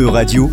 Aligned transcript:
E-Radio, 0.00 0.48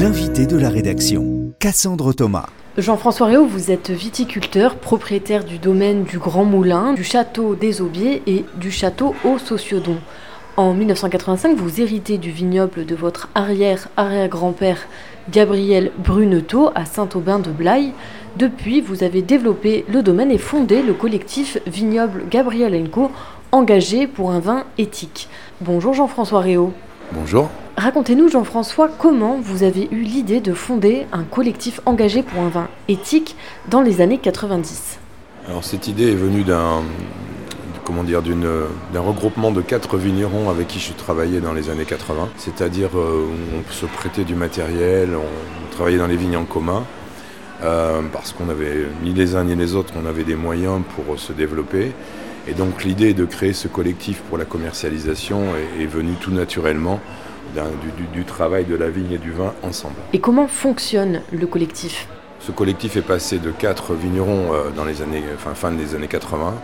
l'invité 0.00 0.44
de 0.44 0.58
la 0.58 0.70
rédaction, 0.70 1.52
Cassandre 1.60 2.12
Thomas. 2.12 2.46
Jean-François 2.76 3.28
Réau, 3.28 3.46
vous 3.46 3.70
êtes 3.70 3.90
viticulteur, 3.90 4.74
propriétaire 4.74 5.44
du 5.44 5.58
domaine 5.58 6.02
du 6.02 6.18
Grand 6.18 6.44
Moulin, 6.44 6.92
du 6.92 7.04
château 7.04 7.54
des 7.54 7.80
Aubiers 7.80 8.24
et 8.26 8.44
du 8.56 8.72
château 8.72 9.14
au 9.24 9.38
Sociodon. 9.38 9.98
En 10.56 10.74
1985, 10.74 11.56
vous 11.56 11.80
héritez 11.80 12.18
du 12.18 12.32
vignoble 12.32 12.86
de 12.86 12.96
votre 12.96 13.28
arrière-arrière-grand-père 13.36 14.88
Gabriel 15.30 15.92
Bruneteau 15.98 16.70
à 16.74 16.86
Saint-Aubin 16.86 17.38
de 17.38 17.52
Blaye. 17.52 17.92
Depuis, 18.36 18.80
vous 18.80 19.04
avez 19.04 19.22
développé 19.22 19.84
le 19.88 20.02
domaine 20.02 20.32
et 20.32 20.38
fondé 20.38 20.82
le 20.82 20.94
collectif 20.94 21.58
Vignoble 21.68 22.24
Gabriel 22.28 22.90
Co, 22.90 23.12
engagé 23.52 24.08
pour 24.08 24.32
un 24.32 24.40
vin 24.40 24.64
éthique. 24.76 25.28
Bonjour 25.60 25.94
Jean-François 25.94 26.40
Réau. 26.40 26.72
Bonjour. 27.12 27.48
Racontez-nous, 27.80 28.28
Jean-François, 28.28 28.90
comment 28.98 29.38
vous 29.42 29.62
avez 29.62 29.88
eu 29.90 30.02
l'idée 30.02 30.42
de 30.42 30.52
fonder 30.52 31.06
un 31.12 31.22
collectif 31.22 31.80
engagé 31.86 32.22
pour 32.22 32.42
un 32.42 32.50
vin 32.50 32.68
éthique 32.88 33.36
dans 33.70 33.80
les 33.80 34.02
années 34.02 34.18
90 34.18 34.98
Alors, 35.48 35.64
cette 35.64 35.88
idée 35.88 36.12
est 36.12 36.14
venue 36.14 36.42
d'un 36.42 36.82
comment 37.84 38.04
dire, 38.04 38.20
d'un 38.20 39.00
regroupement 39.00 39.50
de 39.50 39.62
quatre 39.62 39.96
vignerons 39.96 40.50
avec 40.50 40.68
qui 40.68 40.78
je 40.78 40.92
travaillais 40.92 41.40
dans 41.40 41.54
les 41.54 41.70
années 41.70 41.86
80. 41.86 42.28
C'est-à-dire, 42.36 42.90
euh, 42.98 43.24
on 43.56 43.72
se 43.72 43.86
prêtait 43.86 44.24
du 44.24 44.34
matériel, 44.34 45.16
on 45.16 45.74
travaillait 45.74 45.96
dans 45.96 46.06
les 46.06 46.18
vignes 46.18 46.36
en 46.36 46.44
commun, 46.44 46.84
euh, 47.64 48.02
parce 48.12 48.34
qu'on 48.34 48.50
avait, 48.50 48.88
ni 49.02 49.14
les 49.14 49.36
uns 49.36 49.44
ni 49.44 49.56
les 49.56 49.74
autres, 49.74 49.94
on 49.96 50.04
avait 50.04 50.24
des 50.24 50.36
moyens 50.36 50.82
pour 50.94 51.18
se 51.18 51.32
développer. 51.32 51.92
Et 52.46 52.52
donc 52.52 52.84
l'idée 52.84 53.14
de 53.14 53.24
créer 53.24 53.54
ce 53.54 53.68
collectif 53.68 54.20
pour 54.28 54.36
la 54.36 54.44
commercialisation 54.44 55.44
est, 55.80 55.86
venue 55.86 56.14
tout 56.20 56.30
naturellement 56.30 57.00
du, 58.14 58.24
travail 58.24 58.64
de 58.64 58.76
la 58.76 58.90
vigne 58.90 59.12
et 59.12 59.18
du 59.18 59.32
vin 59.32 59.54
ensemble. 59.62 59.96
Et 60.12 60.20
comment 60.20 60.46
fonctionne 60.46 61.22
le 61.32 61.46
collectif? 61.46 62.06
Ce 62.40 62.52
collectif 62.52 62.96
est 62.96 63.02
passé 63.02 63.38
de 63.38 63.50
4 63.50 63.94
vignerons 63.94 64.52
euh, 64.52 64.70
dans 64.70 64.84
les 64.84 65.02
années, 65.02 65.22
enfin, 65.34 65.54
fin 65.54 65.72
des 65.72 65.94
années 65.94 66.08
80 66.08 66.54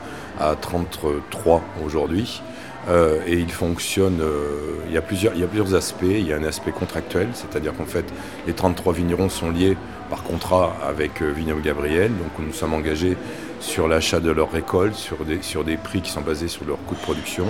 à 0.40 0.54
33 0.54 1.62
aujourd'hui. 1.84 2.40
Euh, 2.88 3.20
et 3.26 3.34
il 3.34 3.50
fonctionne, 3.50 4.20
euh, 4.20 4.78
il, 4.86 4.94
y 4.94 4.96
a 4.96 5.02
plusieurs, 5.02 5.34
il 5.34 5.40
y 5.40 5.44
a 5.44 5.48
plusieurs 5.48 5.74
aspects. 5.74 6.04
Il 6.04 6.26
y 6.26 6.32
a 6.32 6.36
un 6.36 6.44
aspect 6.44 6.70
contractuel, 6.70 7.28
c'est-à-dire 7.32 7.74
qu'en 7.76 7.84
fait, 7.86 8.04
les 8.46 8.52
33 8.52 8.92
vignerons 8.92 9.28
sont 9.28 9.50
liés 9.50 9.76
par 10.08 10.22
contrat 10.22 10.76
avec 10.86 11.20
euh, 11.20 11.32
Vignoble 11.32 11.62
Gabriel. 11.62 12.10
Donc 12.10 12.46
nous 12.46 12.52
sommes 12.52 12.74
engagés 12.74 13.16
sur 13.58 13.88
l'achat 13.88 14.20
de 14.20 14.30
leur 14.30 14.52
récolte, 14.52 14.94
sur 14.94 15.24
des, 15.24 15.42
sur 15.42 15.64
des 15.64 15.76
prix 15.76 16.00
qui 16.00 16.10
sont 16.10 16.20
basés 16.20 16.48
sur 16.48 16.64
leur 16.64 16.78
coût 16.84 16.94
de 16.94 17.00
production. 17.00 17.46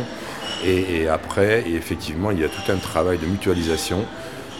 Et, 0.65 1.09
après, 1.09 1.65
et 1.69 1.75
effectivement, 1.75 2.31
il 2.31 2.41
y 2.41 2.45
a 2.45 2.49
tout 2.49 2.71
un 2.73 2.77
travail 2.77 3.19
de 3.19 3.27
mutualisation, 3.27 4.05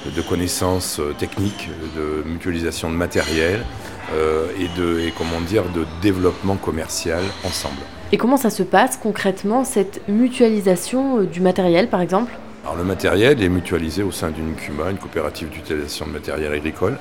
de 0.05 0.23
connaissances 0.23 1.01
techniques, 1.19 1.69
de 1.97 2.23
mutualisation 2.29 2.91
de 2.91 2.97
matériel 2.97 3.65
et, 4.13 4.69
de, 4.79 5.01
et 5.01 5.13
comment 5.17 5.41
dire, 5.41 5.65
de 5.75 5.85
développement 6.01 6.57
commercial 6.57 7.23
ensemble. 7.45 7.81
Et 8.13 8.19
comment 8.19 8.37
ça 8.37 8.51
se 8.51 8.63
passe 8.63 8.97
concrètement, 8.97 9.65
cette 9.65 10.07
mutualisation 10.09 11.19
euh, 11.19 11.25
du 11.25 11.41
matériel 11.41 11.89
par 11.89 12.01
exemple? 12.01 12.33
Alors 12.63 12.77
le 12.77 12.85
matériel 12.85 13.43
est 13.43 13.49
mutualisé 13.49 14.05
au 14.05 14.13
sein 14.13 14.31
d'une 14.31 14.55
CUMA, 14.55 14.91
une 14.91 14.99
coopérative 14.99 15.49
d'utilisation 15.49 16.07
de 16.07 16.13
matériel 16.13 16.53
agricole, 16.53 16.93
euh, 16.93 16.99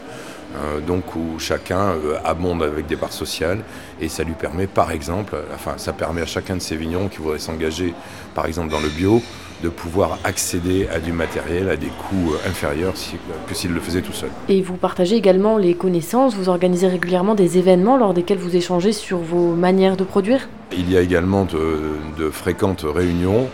donc 0.86 1.16
où 1.16 1.40
chacun 1.40 1.92
euh, 1.92 2.18
abonde 2.24 2.64
avec 2.64 2.88
des 2.88 2.96
parts 2.96 3.14
sociales 3.14 3.60
et 4.00 4.10
ça 4.10 4.24
lui 4.24 4.34
permet 4.34 4.68
par 4.68 4.92
exemple, 4.92 5.36
enfin 5.54 5.74
ça 5.78 5.94
permet 5.94 6.22
à 6.22 6.26
chacun 6.26 6.56
de 6.56 6.62
ces 6.62 6.76
vignerons 6.76 7.08
qui 7.08 7.18
voudraient 7.18 7.40
s'engager 7.40 7.94
par 8.34 8.46
exemple 8.46 8.72
dans 8.72 8.80
le 8.80 8.90
bio, 8.90 9.22
de 9.64 9.70
pouvoir 9.70 10.20
accéder 10.24 10.88
à 10.94 11.00
du 11.00 11.12
matériel 11.12 11.70
à 11.70 11.78
des 11.78 11.88
coûts 11.88 12.34
euh, 12.34 12.50
inférieurs 12.50 12.94
que 13.48 13.56
s'il 13.56 13.74
le 13.74 13.80
faisait 13.80 14.02
tout 14.02 14.14
seul. 14.14 14.30
Et 14.50 14.62
vous 14.62 14.76
partagez 14.76 15.16
également 15.16 15.58
les 15.58 15.74
connaissances, 15.74 16.36
vous 16.36 16.50
organisez 16.50 16.88
régulièrement 16.88 17.36
des 17.36 17.58
événements 17.58 17.98
lors 17.98 18.14
desquels 18.14 18.38
vous 18.38 18.56
échangez 18.56 18.92
sur 18.92 19.18
vos 19.20 19.56
manières 19.56 19.98
de 19.98 20.04
produire? 20.04 20.50
Il 20.72 20.92
y 20.92 20.98
a 20.98 21.02
également 21.02 21.46
de, 21.46 22.30
fréquentes 22.32 22.86
réunions 22.86 23.48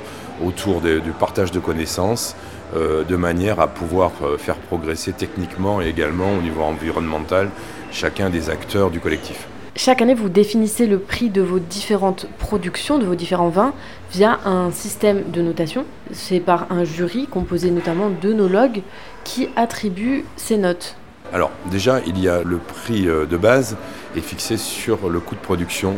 autour 0.43 0.81
du 0.81 1.11
partage 1.19 1.51
de 1.51 1.59
connaissances, 1.59 2.35
euh, 2.35 2.50
de 2.73 3.15
manière 3.15 3.59
à 3.59 3.67
pouvoir 3.67 4.11
euh, 4.23 4.37
faire 4.37 4.55
progresser 4.55 5.13
techniquement 5.13 5.81
et 5.81 5.87
également 5.87 6.33
au 6.37 6.41
niveau 6.41 6.61
environnemental 6.61 7.49
chacun 7.91 8.29
des 8.29 8.49
acteurs 8.49 8.89
du 8.89 8.99
collectif. 8.99 9.47
Chaque 9.75 10.01
année, 10.01 10.13
vous 10.13 10.29
définissez 10.29 10.85
le 10.85 10.99
prix 10.99 11.29
de 11.29 11.41
vos 11.41 11.59
différentes 11.59 12.27
productions, 12.37 12.99
de 12.99 13.05
vos 13.05 13.15
différents 13.15 13.49
vins, 13.49 13.73
via 14.11 14.39
un 14.45 14.69
système 14.71 15.31
de 15.31 15.41
notation. 15.41 15.85
C'est 16.11 16.41
par 16.41 16.67
un 16.71 16.83
jury 16.83 17.27
composé 17.27 17.71
notamment 17.71 18.09
d'œnologues 18.09 18.81
qui 19.23 19.49
attribuent 19.55 20.25
ces 20.35 20.57
notes. 20.57 20.97
Alors 21.33 21.51
déjà, 21.69 22.01
il 22.05 22.19
y 22.19 22.27
a 22.27 22.43
le 22.43 22.57
prix 22.57 23.07
euh, 23.07 23.25
de 23.25 23.37
base 23.37 23.77
est 24.17 24.21
fixé 24.21 24.57
sur 24.57 25.09
le 25.09 25.19
coût 25.21 25.35
de 25.35 25.39
production 25.39 25.95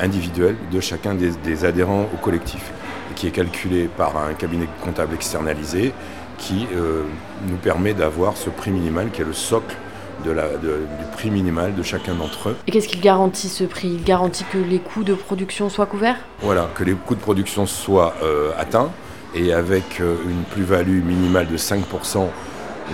individuel 0.00 0.56
de 0.70 0.80
chacun 0.80 1.14
des, 1.14 1.64
adhérents 1.64 2.08
au 2.14 2.16
collectif, 2.18 2.72
qui 3.18 3.26
est 3.26 3.32
calculé 3.32 3.88
par 3.88 4.16
un 4.16 4.32
cabinet 4.32 4.68
comptable 4.82 5.14
externalisé 5.14 5.92
qui 6.38 6.68
euh, 6.72 7.02
nous 7.48 7.56
permet 7.56 7.92
d'avoir 7.92 8.36
ce 8.36 8.48
prix 8.48 8.70
minimal 8.70 9.10
qui 9.10 9.22
est 9.22 9.24
le 9.24 9.32
socle 9.32 9.74
de 10.24 10.30
la, 10.30 10.48
du 10.56 10.76
prix 11.12 11.30
minimal 11.30 11.74
de 11.74 11.82
chacun 11.82 12.14
d'entre 12.14 12.50
eux. 12.50 12.56
Et 12.66 12.70
qu'est-ce 12.70 12.86
qu'il 12.86 13.00
garantit 13.00 13.48
ce 13.48 13.64
prix? 13.64 13.88
Il 13.88 14.04
garantit 14.04 14.44
que 14.52 14.58
les 14.58 14.78
coûts 14.78 15.02
de 15.02 15.14
production 15.14 15.68
soient 15.68 15.86
couverts? 15.86 16.16
Voilà, 16.42 16.68
que 16.76 16.84
les 16.84 16.92
coûts 16.92 17.16
de 17.16 17.20
production 17.20 17.66
soient 17.66 18.14
euh, 18.22 18.52
atteints 18.56 18.90
et 19.34 19.52
avec 19.52 20.00
euh, 20.00 20.16
une 20.24 20.42
plus-value 20.44 21.02
minimale 21.02 21.48
de 21.48 21.56
5% 21.56 22.26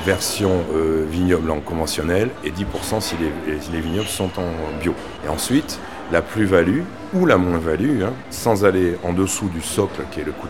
version 0.05 0.65
vignoble 1.09 1.53
en 1.53 1.61
conventionnel 1.61 2.31
et 2.43 2.51
10% 2.51 3.01
si 3.01 3.15
les, 3.17 3.61
si 3.61 3.71
les 3.71 3.81
vignobles 3.81 4.09
sont 4.09 4.31
en 4.39 4.81
bio. 4.83 4.93
Et 5.25 5.29
ensuite, 5.29 5.79
la 6.13 6.23
plus-value 6.23 6.83
ou 7.15 7.27
la 7.27 7.37
moins-value, 7.37 8.03
hein, 8.03 8.13
sans 8.31 8.65
aller 8.65 8.97
en 9.05 9.13
dessous 9.13 9.49
du 9.49 9.61
socle 9.61 10.03
qui 10.11 10.21
est 10.21 10.25
le 10.25 10.33
coût 10.33 10.49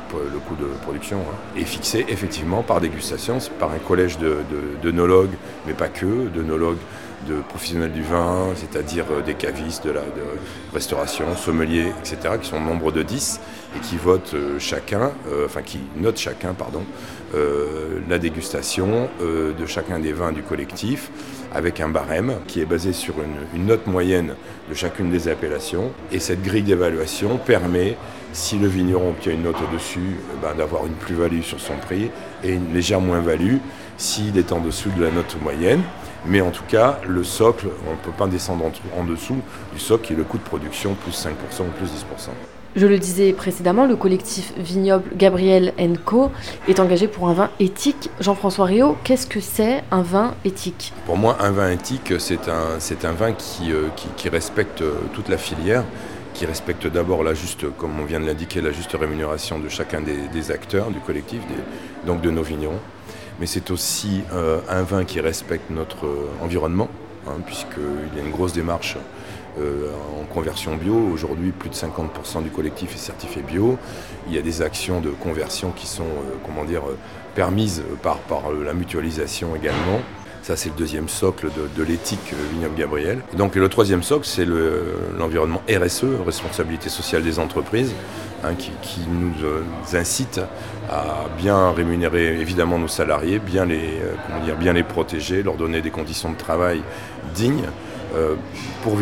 de, 0.58 0.66
production, 0.82 1.18
hein, 1.18 1.58
est 1.58 1.64
fixée 1.64 2.04
effectivement 2.08 2.62
par 2.62 2.80
dégustation, 2.80 3.38
par 3.58 3.70
un 3.70 3.78
collège 3.78 4.18
de, 4.18 4.38
de, 4.82 4.92
mais 5.66 5.74
pas 5.74 5.88
que, 5.88 6.28
d'œnologues 6.28 6.78
de 7.24 7.40
professionnels 7.48 7.92
du 7.92 8.02
vin, 8.02 8.48
c'est-à-dire 8.54 9.06
euh, 9.10 9.22
des 9.22 9.34
cavistes, 9.34 9.86
de 9.86 9.92
la 9.92 10.02
restauration, 10.72 11.24
sommeliers, 11.36 11.92
etc., 12.00 12.34
qui 12.40 12.48
sont 12.48 12.60
nombre 12.60 12.92
de 12.92 13.02
10 13.02 13.40
et 13.76 13.80
qui 13.80 13.96
votent 13.96 14.34
euh, 14.34 14.58
chacun, 14.58 15.12
euh, 15.30 15.46
enfin 15.46 15.62
qui 15.62 15.80
notent 15.96 16.18
chacun, 16.18 16.54
pardon, 16.54 16.82
la 18.08 18.18
dégustation 18.18 19.08
de 19.20 19.66
chacun 19.66 19.98
des 19.98 20.12
vins 20.12 20.30
du 20.30 20.42
collectif 20.42 21.10
avec 21.54 21.80
un 21.80 21.88
barème 21.88 22.34
qui 22.46 22.60
est 22.60 22.66
basé 22.66 22.92
sur 22.92 23.14
une, 23.54 23.66
note 23.66 23.86
moyenne 23.86 24.34
de 24.68 24.74
chacune 24.74 25.10
des 25.10 25.28
appellations. 25.28 25.92
Et 26.10 26.18
cette 26.18 26.42
grille 26.42 26.62
d'évaluation 26.62 27.38
permet, 27.38 27.96
si 28.32 28.58
le 28.58 28.66
vigneron 28.66 29.10
obtient 29.10 29.32
une 29.32 29.44
note 29.44 29.56
au-dessus, 29.68 30.16
ben, 30.42 30.54
d'avoir 30.54 30.86
une 30.86 30.94
plus-value 30.94 31.42
sur 31.42 31.60
son 31.60 31.76
prix 31.76 32.10
et 32.42 32.50
une 32.50 32.74
légère 32.74 33.00
moins-value 33.00 33.58
s'il 33.96 34.36
est 34.36 34.52
en 34.52 34.60
dessous 34.60 34.90
de 34.90 35.04
la 35.04 35.10
note 35.12 35.36
moyenne. 35.40 35.82
Mais 36.26 36.40
en 36.40 36.50
tout 36.50 36.64
cas, 36.66 36.98
le 37.06 37.22
socle, 37.22 37.68
on 37.86 37.92
ne 37.92 37.96
peut 37.96 38.16
pas 38.16 38.26
descendre 38.26 38.64
en, 38.96 39.04
dessous 39.04 39.40
du 39.72 39.78
socle 39.78 40.06
qui 40.06 40.12
est 40.14 40.16
le 40.16 40.24
coût 40.24 40.38
de 40.38 40.42
production 40.42 40.94
plus 40.94 41.12
5% 41.12 41.28
ou 41.60 41.70
plus 41.78 41.86
10%. 41.86 42.30
Je 42.76 42.88
le 42.88 42.98
disais 42.98 43.32
précédemment, 43.32 43.86
le 43.86 43.94
collectif 43.94 44.52
vignoble 44.56 45.04
Gabriel 45.14 45.72
Co 46.04 46.32
est 46.66 46.80
engagé 46.80 47.06
pour 47.06 47.28
un 47.28 47.32
vin 47.32 47.50
éthique. 47.60 48.10
Jean-François 48.18 48.64
Rio, 48.64 48.96
qu'est-ce 49.04 49.28
que 49.28 49.38
c'est 49.38 49.84
un 49.92 50.02
vin 50.02 50.34
éthique? 50.44 50.92
Pour 51.06 51.16
moi, 51.16 51.36
un 51.38 51.52
vin 51.52 51.70
éthique, 51.70 52.14
c'est 52.18 52.48
un, 52.48 53.12
vin 53.12 53.32
qui, 53.32 53.70
euh, 53.70 53.88
respecte 54.28 54.82
euh, 54.82 54.94
toute 55.12 55.28
la 55.28 55.38
filière, 55.38 55.84
qui 56.32 56.46
respecte 56.46 56.88
d'abord 56.88 57.22
la 57.22 57.32
juste, 57.32 57.64
comme 57.78 58.00
on 58.00 58.04
vient 58.04 58.18
de 58.18 58.26
l'indiquer, 58.26 58.60
la 58.60 58.72
juste 58.72 58.96
rémunération 58.98 59.60
de 59.60 59.68
chacun 59.68 60.00
des, 60.00 60.50
acteurs 60.50 60.90
du 60.90 60.98
collectif, 60.98 61.42
donc 62.06 62.22
de 62.22 62.30
nos 62.30 62.42
vignerons 62.42 62.80
mais 63.40 63.46
c'est 63.46 63.72
aussi 63.72 64.22
euh, 64.32 64.60
un 64.68 64.82
vin 64.82 65.04
qui 65.04 65.20
respecte 65.20 65.68
notre 65.70 66.06
environnement, 66.40 66.88
hein, 67.26 67.40
puisqu'il 67.44 68.16
y 68.16 68.20
a 68.20 68.24
une 68.24 68.32
grosse 68.32 68.52
démarche 68.52 68.96
euh, 69.58 69.90
en 70.20 70.24
conversion 70.24 70.76
bio. 70.76 70.94
Aujourd'hui, 71.12 71.52
plus 71.52 71.70
de 71.70 71.74
50% 71.74 72.42
du 72.42 72.50
collectif 72.50 72.94
est 72.94 72.98
certifié 72.98 73.42
bio. 73.42 73.78
Il 74.28 74.34
y 74.34 74.38
a 74.38 74.42
des 74.42 74.62
actions 74.62 75.00
de 75.00 75.10
conversion 75.10 75.70
qui 75.70 75.86
sont 75.86 76.04
comment 76.44 76.64
dire, 76.64 76.82
permises 77.34 77.82
par 78.02 78.18
la 78.64 78.74
mutualisation 78.74 79.54
également. 79.54 80.00
Ça, 80.44 80.56
c'est 80.56 80.68
le 80.68 80.74
deuxième 80.74 81.08
socle 81.08 81.48
de, 81.74 81.82
l'éthique 81.82 82.34
Vignoble 82.52 82.74
Gabriel. 82.74 83.20
Et 83.32 83.36
donc, 83.36 83.54
le 83.54 83.66
troisième 83.70 84.02
socle, 84.02 84.26
c'est 84.26 84.46
l'environnement 85.16 85.62
RSE, 85.70 86.04
responsabilité 86.26 86.90
sociale 86.90 87.22
des 87.22 87.38
entreprises, 87.38 87.94
hein, 88.44 88.50
qui, 88.54 89.00
nous 89.08 89.32
incite 89.96 90.42
à 90.90 91.28
bien 91.38 91.70
rémunérer 91.70 92.38
évidemment 92.38 92.78
nos 92.78 92.88
salariés, 92.88 93.38
bien 93.38 93.64
les, 93.64 93.78
euh, 93.78 94.54
bien 94.60 94.74
les 94.74 94.82
protéger, 94.82 95.42
leur 95.42 95.54
donner 95.54 95.80
des 95.80 95.88
conditions 95.88 96.30
de 96.30 96.36
travail 96.36 96.82
dignes 97.34 97.64
euh, 98.14 98.34
pour, 98.82 98.98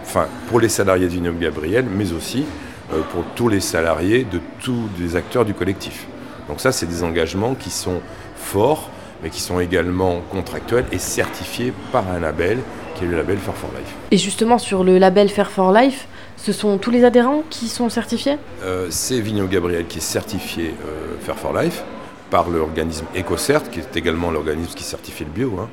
enfin, 0.00 0.28
pour 0.48 0.60
les 0.60 0.70
salariés 0.70 1.08
de 1.08 1.12
Vignoble 1.12 1.40
Gabriel, 1.40 1.84
mais 1.94 2.14
aussi 2.14 2.46
euh, 2.94 3.02
pour 3.12 3.22
tous 3.34 3.50
les 3.50 3.60
salariés 3.60 4.24
de 4.24 4.40
tous 4.60 4.88
les 4.98 5.14
acteurs 5.14 5.44
du 5.44 5.52
collectif. 5.52 6.06
Donc 6.48 6.58
ça, 6.58 6.72
c'est 6.72 6.86
des 6.86 7.02
engagements 7.02 7.54
qui 7.54 7.68
sont 7.68 8.00
forts, 8.34 8.88
mais 9.22 9.30
qui 9.30 9.40
sont 9.40 9.60
également 9.60 10.20
contractuels 10.30 10.86
et 10.92 10.98
certifiés 10.98 11.72
par 11.92 12.08
un 12.08 12.20
label 12.20 12.58
qui 12.96 13.04
est 13.04 13.08
le 13.08 13.16
label 13.16 13.38
Fair 13.38 13.54
for 13.54 13.70
Life. 13.76 13.94
Et 14.10 14.16
justement, 14.16 14.58
sur 14.58 14.82
le 14.82 14.98
label 14.98 15.28
Fair 15.28 15.50
for 15.50 15.72
Life, 15.72 16.08
ce 16.36 16.52
sont 16.52 16.78
tous 16.78 16.90
les 16.90 17.04
adhérents 17.04 17.42
qui 17.50 17.68
sont 17.68 17.88
certifiés? 17.88 18.36
Euh, 18.62 18.86
C'est 18.90 19.20
Vigno 19.20 19.46
Gabriel 19.46 19.86
qui 19.86 19.98
est 19.98 20.02
certifié 20.02 20.74
euh, 20.86 21.16
Fair 21.20 21.36
for 21.36 21.58
Life 21.58 21.82
par 22.30 22.48
l'organisme 22.48 23.06
EcoCert, 23.16 23.70
qui 23.70 23.80
est 23.80 23.96
également 23.96 24.30
l'organisme 24.30 24.74
qui 24.74 24.84
certifie 24.84 25.24
le 25.24 25.30
bio. 25.30 25.58
Hein. 25.60 25.68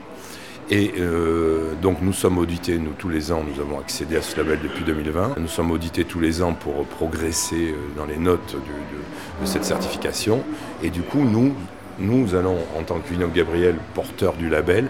Et 0.70 0.94
euh, 0.98 1.74
donc 1.82 1.98
nous 2.02 2.14
sommes 2.14 2.38
audités, 2.38 2.78
nous 2.78 2.94
tous 2.98 3.10
les 3.10 3.32
ans, 3.32 3.44
nous 3.46 3.62
avons 3.62 3.80
accédé 3.80 4.16
à 4.16 4.22
ce 4.22 4.38
label 4.38 4.60
depuis 4.64 4.84
2020. 4.84 5.36
Nous 5.38 5.48
sommes 5.48 5.72
audités 5.72 6.06
tous 6.06 6.20
les 6.20 6.42
ans 6.42 6.54
pour 6.54 6.86
progresser 6.86 7.76
dans 7.98 8.06
les 8.06 8.18
notes 8.18 8.56
de, 8.56 9.46
cette 9.46 9.66
certification. 9.66 10.42
Et 10.82 10.90
du 10.90 11.02
coup, 11.02 11.20
nous, 11.20 11.54
nous 12.00 12.36
allons, 12.36 12.58
en 12.78 12.84
tant 12.84 13.00
que 13.00 13.10
Vigno 13.10 13.28
Gabriel, 13.28 13.76
porteur 13.94 14.34
du 14.34 14.50
label, 14.50 14.88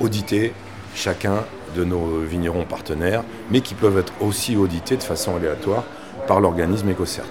auditer 0.00 0.52
chacun 0.94 1.44
de 1.76 1.84
nos 1.84 2.20
vignerons 2.20 2.64
partenaires, 2.64 3.22
mais 3.50 3.60
qui 3.60 3.74
peuvent 3.74 3.98
être 3.98 4.12
aussi 4.20 4.56
audités 4.56 4.96
de 4.96 5.02
façon 5.02 5.36
aléatoire 5.36 5.84
par 6.26 6.40
l'organisme 6.40 6.90
EcoCert. 6.90 7.24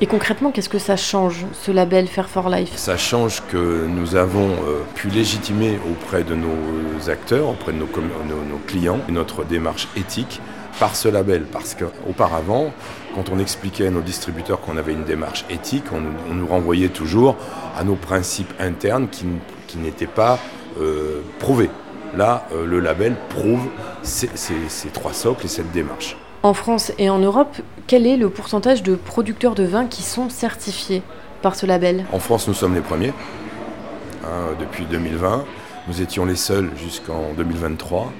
Et 0.00 0.06
concrètement, 0.06 0.52
qu'est-ce 0.52 0.68
que 0.68 0.78
ça 0.78 0.96
change, 0.96 1.44
ce 1.52 1.72
label 1.72 2.06
Fair 2.06 2.28
for 2.28 2.48
Life? 2.48 2.70
Ça 2.76 2.96
change 2.96 3.42
que 3.50 3.84
nous 3.88 4.14
avons 4.14 4.50
euh, 4.50 4.82
pu 4.94 5.08
légitimer 5.08 5.76
auprès 5.90 6.22
de 6.22 6.36
nos 6.36 7.10
acteurs, 7.10 7.48
auprès 7.48 7.72
de 7.72 7.78
nos, 7.78 7.86
nos, 7.86 8.58
clients, 8.68 9.00
notre 9.08 9.44
démarche 9.44 9.88
éthique 9.96 10.40
par 10.78 10.94
ce 10.94 11.08
label. 11.08 11.46
Parce 11.50 11.74
qu'auparavant, 11.74 12.72
quand 13.18 13.32
on 13.34 13.40
expliquait 13.40 13.88
à 13.88 13.90
nos 13.90 14.00
distributeurs 14.00 14.60
qu'on 14.60 14.76
avait 14.76 14.92
une 14.92 15.02
démarche 15.02 15.44
éthique, 15.50 15.86
on, 15.92 16.34
nous 16.34 16.46
renvoyait 16.46 16.88
toujours 16.88 17.34
à 17.76 17.82
nos 17.82 17.96
principes 17.96 18.52
internes 18.60 19.08
qui, 19.08 19.76
n'étaient 19.76 20.06
pas 20.06 20.38
euh, 20.80 21.20
prouvés. 21.40 21.68
Là, 22.16 22.46
euh, 22.52 22.64
le 22.64 22.78
label 22.78 23.16
prouve 23.28 23.62
ces, 24.04 24.28
trois 24.92 25.12
socles 25.12 25.46
et 25.46 25.48
cette 25.48 25.72
démarche. 25.72 26.16
En 26.44 26.54
France 26.54 26.92
et 26.96 27.10
en 27.10 27.18
Europe, 27.18 27.56
quel 27.88 28.06
est 28.06 28.16
le 28.16 28.30
pourcentage 28.30 28.84
de 28.84 28.94
producteurs 28.94 29.56
de 29.56 29.64
vin 29.64 29.86
qui 29.86 30.04
sont 30.04 30.28
certifiés 30.28 31.02
par 31.42 31.56
ce 31.56 31.66
label? 31.66 32.04
En 32.12 32.20
France, 32.20 32.46
nous 32.46 32.54
sommes 32.54 32.76
les 32.76 32.82
premiers. 32.82 33.12
Hein, 34.24 34.54
depuis 34.60 34.84
2020, 34.84 35.44
nous 35.88 36.02
étions 36.02 36.24
les 36.24 36.36
seuls 36.36 36.70
jusqu'en 36.76 37.32
2023. 37.36 38.12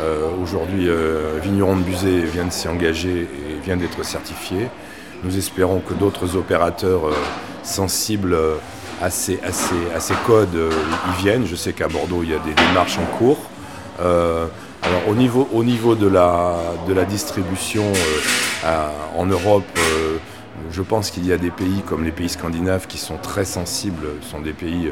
Euh, 0.00 0.28
aujourd'hui, 0.42 0.88
euh, 0.88 1.38
Vigneron 1.42 1.76
de 1.76 1.82
Buzet 1.82 2.20
vient 2.20 2.44
de 2.44 2.52
s'y 2.52 2.68
engager 2.68 3.26
vient 3.66 3.76
d'être 3.76 4.04
certifié. 4.04 4.68
Nous 5.24 5.36
espérons 5.36 5.80
que 5.80 5.92
d'autres 5.92 6.36
opérateurs 6.36 7.02
sensibles 7.64 8.36
à 9.02 9.10
ces, 9.10 9.38
codes, 10.26 10.54
euh, 10.54 10.70
ils 11.08 11.24
viennent. 11.24 11.46
Je 11.46 11.56
sais 11.56 11.72
qu'à 11.72 11.88
Bordeaux, 11.88 12.22
il 12.22 12.30
y 12.30 12.34
a 12.34 12.38
des 12.38 12.54
démarches 12.54 12.98
en 12.98 13.16
cours. 13.18 13.38
Euh, 14.00 14.46
alors 14.82 15.08
au 15.08 15.14
niveau, 15.14 15.48
au 15.52 15.64
niveau 15.64 15.94
de, 15.94 16.06
la, 16.06 16.56
distribution 17.08 17.84
euh, 18.64 18.88
en 19.16 19.26
Europe, 19.26 19.64
je 20.70 20.82
pense 20.82 21.10
qu'il 21.10 21.26
y 21.26 21.32
a 21.32 21.38
des 21.38 21.50
pays 21.50 21.82
comme 21.86 22.04
les 22.04 22.12
pays 22.12 22.28
scandinaves 22.28 22.86
qui 22.86 22.98
sont 22.98 23.16
très 23.16 23.44
sensibles, 23.44 24.06
sont 24.22 24.40
des 24.40 24.52
pays 24.52 24.90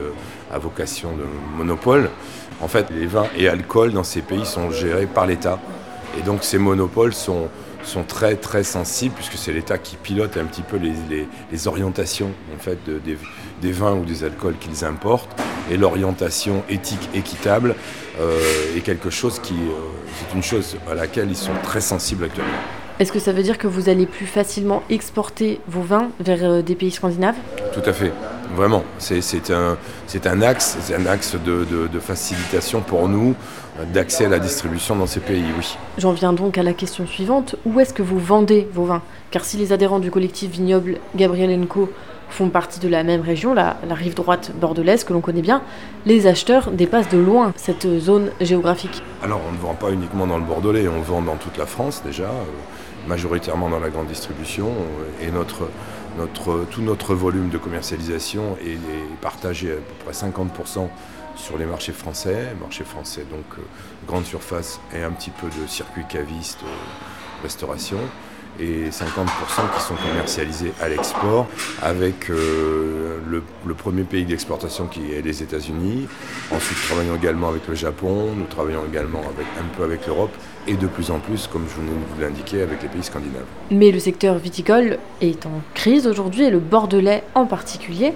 à 0.53 0.59
vocation 0.59 1.11
de 1.13 1.25
monopole. 1.57 2.11
En 2.61 2.69
fait, 2.69 2.89
les 2.91 3.07
vins 3.07 3.27
et 3.37 3.49
alcools 3.49 3.93
dans 3.93 4.05
ces 4.05 4.21
pays 4.21 4.45
sont 4.45 4.71
gérés 4.71 5.07
par 5.07 5.27
l'État. 5.27 5.59
Et 6.19 6.23
donc 6.23 6.45
ces 6.45 6.59
monopoles 6.59 7.15
sont, 7.15 7.49
sont 7.85 8.05
très 8.05 8.37
très 8.37 8.65
sensibles 8.65 9.15
puisque 9.15 9.37
c'est 9.37 9.53
l'État 9.53 9.79
qui 9.79 9.97
pilote 9.97 10.37
un 10.37 10.45
petit 10.45 10.63
peu 10.63 10.77
les, 10.79 11.69
orientations 11.69 12.31
en 12.55 12.59
fait 12.59 12.79
des, 13.63 13.73
vins 13.73 13.95
ou 13.95 14.05
des 14.05 14.25
alcools 14.25 14.57
qu'ils 14.59 14.85
importent. 14.85 15.41
Et 15.71 15.77
l'orientation 15.77 16.63
éthique 16.69 17.09
équitable 17.15 17.75
euh, 18.21 18.77
est 18.77 18.81
quelque 18.81 19.09
chose 19.09 19.39
qui 19.39 19.55
euh, 19.55 19.95
c'est 20.19 20.37
une 20.37 20.43
chose 20.43 20.77
à 20.91 20.95
laquelle 20.95 21.31
ils 21.31 21.37
sont 21.37 21.55
très 21.63 21.81
sensibles 21.81 22.25
actuellement. 22.25 22.53
Est-ce 23.01 23.11
que 23.11 23.19
ça 23.19 23.33
veut 23.33 23.43
dire 23.43 23.59
que 23.59 23.67
vous 23.67 23.89
allez 23.89 24.07
plus 24.07 24.27
facilement 24.27 24.85
exporter 24.89 25.61
vos 25.67 25.81
vins 25.81 26.11
vers 26.21 26.45
euh, 26.45 26.63
des 26.63 26.77
pays 26.77 26.93
scandinaves? 26.93 27.35
Tout 27.73 27.83
à 27.85 27.93
fait, 27.93 28.13
vraiment. 28.55 28.85
C'est 28.99 29.51
un, 29.51 29.77
un, 30.25 30.43
axe, 30.43 30.79
un 30.97 31.07
axe 31.07 31.37
de, 31.37 31.65
de 31.65 32.01
facilitation 32.01 32.81
pour 32.81 33.09
nous 33.09 33.35
d'accès 33.93 34.27
à 34.27 34.29
la 34.29 34.39
distribution 34.39 34.95
dans 34.97 35.07
ces 35.07 35.21
pays, 35.21 35.45
oui. 35.59 35.77
J'en 35.99 36.13
viens 36.13 36.33
donc 36.33 36.59
à 36.59 36.63
la 36.63 36.73
question 36.73 37.07
suivante. 37.07 37.57
Où 37.65 37.81
est-ce 37.81 37.93
que 37.93 38.03
vous 38.03 38.19
vendez 38.19 38.69
vos 38.73 38.85
vins? 38.85 39.03
Car 39.31 39.45
si 39.45 39.57
les 39.57 39.73
adhérents 39.73 39.99
du 39.99 40.11
collectif 40.11 40.51
vignoble 40.51 40.99
Gabriel 41.17 41.67
Co 41.67 41.91
font 42.31 42.49
partie 42.49 42.81
de 42.81 42.89
la 42.89 43.05
même 43.05 43.21
région, 43.21 43.55
la, 43.55 43.77
rive 43.91 44.15
droite 44.15 44.53
bordelaise 44.61 45.05
que 45.05 45.13
l'on 45.13 45.21
connaît 45.21 45.43
bien, 45.43 45.63
les 46.07 46.27
acheteurs 46.27 46.71
dépassent 46.71 47.09
de 47.09 47.19
loin 47.19 47.53
cette 47.57 47.87
zone 47.99 48.31
géographique. 48.41 49.03
Alors 49.23 49.41
on 49.49 49.53
ne 49.53 49.59
vend 49.59 49.75
pas 49.75 49.91
uniquement 49.91 50.27
dans 50.27 50.39
le 50.39 50.45
Bordelais, 50.45 50.89
on 50.89 51.01
vend 51.01 51.23
dans 51.23 51.37
toute 51.37 51.57
la 51.59 51.67
France 51.67 52.03
déjà, 52.05 52.25
euh, 52.25 52.45
majoritairement 53.07 53.69
dans 53.69 53.79
la 53.79 53.89
grande 53.89 54.09
distribution, 54.09 54.67
euh, 54.69 55.29
et 55.29 55.31
notre, 55.31 55.69
tout 56.33 56.83
notre 56.83 57.15
volume 57.15 57.49
de 57.49 57.59
commercialisation 57.59 58.57
est, 58.59 58.73
est 58.73 59.21
partagé 59.21 59.73
à 59.73 59.77
peu 59.77 60.05
près 60.05 60.13
50% 60.13 60.89
sur 61.37 61.59
les 61.59 61.65
marchés 61.65 61.93
français, 61.93 62.55
marché 62.61 62.85
français 62.85 63.25
donc 63.31 63.45
euh, 63.59 63.63
grande 64.07 64.25
surface 64.25 64.81
et 64.95 65.03
un 65.03 65.11
petit 65.11 65.31
peu 65.31 65.49
de 65.49 65.67
circuit 65.67 66.05
caviste, 66.09 66.61
euh, 66.65 67.43
restauration, 67.43 67.99
et 68.61 68.89
50% 68.91 69.27
qui 69.75 69.83
sont 69.83 69.95
commercialisés 69.95 70.73
à 70.81 70.89
l'export, 70.89 71.47
avec 71.83 72.31
euh, 72.31 73.19
le, 73.29 73.75
premier 73.75 74.05
pays 74.05 74.25
d'exportation 74.25 74.87
qui 74.87 75.13
est 75.13 75.23
les 75.23 75.43
États-Unis. 75.43 76.07
Ensuite, 76.51 76.79
nous 76.83 76.95
travaillons 76.95 77.17
également 77.17 77.49
avec 77.49 77.67
le 77.69 77.75
Japon, 77.75 78.29
nous 78.37 78.47
travaillons 78.47 78.83
également 78.91 79.21
avec, 79.21 79.47
un 79.61 79.77
peu 79.77 79.85
avec 79.85 80.07
l'Europe, 80.07 80.35
et 80.67 80.75
de 80.75 80.87
plus 80.87 81.11
en 81.11 81.19
plus, 81.19 81.47
comme 81.47 81.67
je 81.69 81.81
vous 81.81 82.21
l'indiquer, 82.21 82.63
avec 82.63 82.83
les 82.83 82.89
pays 82.89 83.03
scandinaves. 83.03 83.45
Mais 83.71 83.91
le 83.91 83.99
secteur 83.99 84.39
viticole 84.39 84.99
est 85.21 85.45
en 85.47 85.61
crise 85.75 86.07
aujourd'hui, 86.07 86.45
et 86.45 86.51
le 86.51 86.61
bordelais 86.61 87.25
en 87.35 87.47
particulier. 87.47 88.15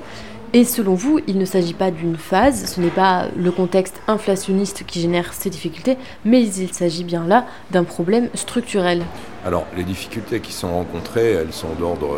Et 0.54 0.64
selon 0.64 0.94
vous, 0.94 1.20
il 1.26 1.36
ne 1.36 1.44
s'agit 1.44 1.74
pas 1.74 1.90
d'une 1.90 2.16
phase, 2.16 2.72
ce 2.74 2.80
n'est 2.80 2.88
pas 2.88 3.26
le 3.36 3.50
contexte 3.50 4.00
inflationniste 4.08 4.84
qui 4.86 5.00
génère 5.00 5.34
ces 5.34 5.50
difficultés, 5.50 5.98
mais 6.24 6.42
il 6.42 6.72
s'agit 6.72 7.04
bien 7.04 7.26
là 7.26 7.44
d'un 7.70 7.84
problème 7.84 8.30
structurel. 8.32 9.02
Alors, 9.44 9.66
les 9.76 9.84
difficultés 9.84 10.40
qui 10.40 10.52
sont 10.52 10.72
rencontrées, 10.72 11.32
elles 11.32 11.52
sont 11.52 11.74
d'ordre 11.78 12.16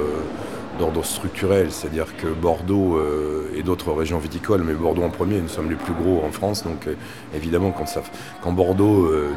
d'ordre 0.80 1.04
structurel, 1.04 1.70
c'est-à-dire 1.70 2.16
que 2.16 2.26
Bordeaux 2.26 2.96
euh, 2.96 3.52
et 3.54 3.62
d'autres 3.62 3.92
régions 3.92 4.18
viticoles, 4.18 4.62
mais 4.64 4.72
Bordeaux 4.72 5.02
en 5.02 5.10
premier, 5.10 5.40
nous 5.40 5.48
sommes 5.48 5.68
les 5.68 5.76
plus 5.76 5.92
gros 5.92 6.22
en 6.24 6.32
France, 6.32 6.64
donc 6.64 6.86
euh, 6.86 6.94
évidemment 7.34 7.70
quand, 7.70 7.86
ça, 7.86 8.02
Bordeaux 8.46 9.04
euh, 9.04 9.30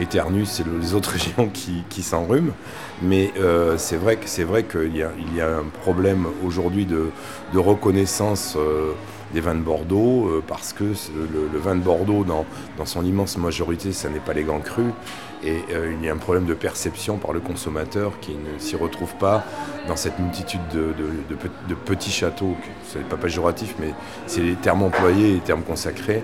éternue, 0.00 0.44
c'est 0.44 0.64
les 0.66 0.94
autres 0.94 1.10
régions 1.12 1.48
qui, 1.48 1.84
qui. 1.88 2.04
Mais 3.02 3.32
c'est 3.76 3.96
vrai, 3.96 4.18
c'est 4.24 4.44
vrai 4.44 4.64
qu'il 4.64 4.96
y, 4.96 5.40
a 5.40 5.48
un 5.48 5.64
problème 5.82 6.26
aujourd'hui 6.42 6.86
de, 6.86 7.10
reconnaissance 7.54 8.56
des 9.32 9.40
vins 9.40 9.54
de 9.54 9.60
Bordeaux, 9.60 10.28
euh, 10.28 10.42
parce 10.46 10.72
que 10.72 10.84
le, 10.84 11.58
vin 11.58 11.74
de 11.74 11.80
Bordeaux, 11.80 12.24
dans, 12.24 12.44
son 12.84 13.04
immense 13.04 13.36
majorité, 13.36 13.92
ce 13.92 14.08
n'est 14.08 14.20
pas 14.20 14.32
les 14.32 14.44
grands 14.44 14.60
crus. 14.60 14.92
Et 15.44 15.58
euh, 15.72 15.94
il 15.96 16.04
y 16.04 16.08
a 16.08 16.12
un 16.12 16.16
problème 16.16 16.46
de 16.46 16.54
perception 16.54 17.18
par 17.18 17.32
le 17.32 17.40
consommateur 17.40 18.18
qui 18.20 18.32
ne 18.32 18.58
s'y 18.58 18.76
retrouve 18.76 19.14
pas 19.16 19.44
dans 19.86 19.96
cette 19.96 20.18
multitude 20.18 20.60
de, 20.72 20.94
de, 21.28 21.74
petits 21.74 22.10
châteaux. 22.10 22.56
Ce 22.88 22.98
n'est 22.98 23.04
pas 23.04 23.16
péjoratif, 23.16 23.74
mais 23.78 23.92
c'est 24.26 24.40
les 24.40 24.54
termes 24.54 24.82
employés, 24.82 25.34
les 25.34 25.40
termes 25.40 25.62
consacrés. 25.62 26.22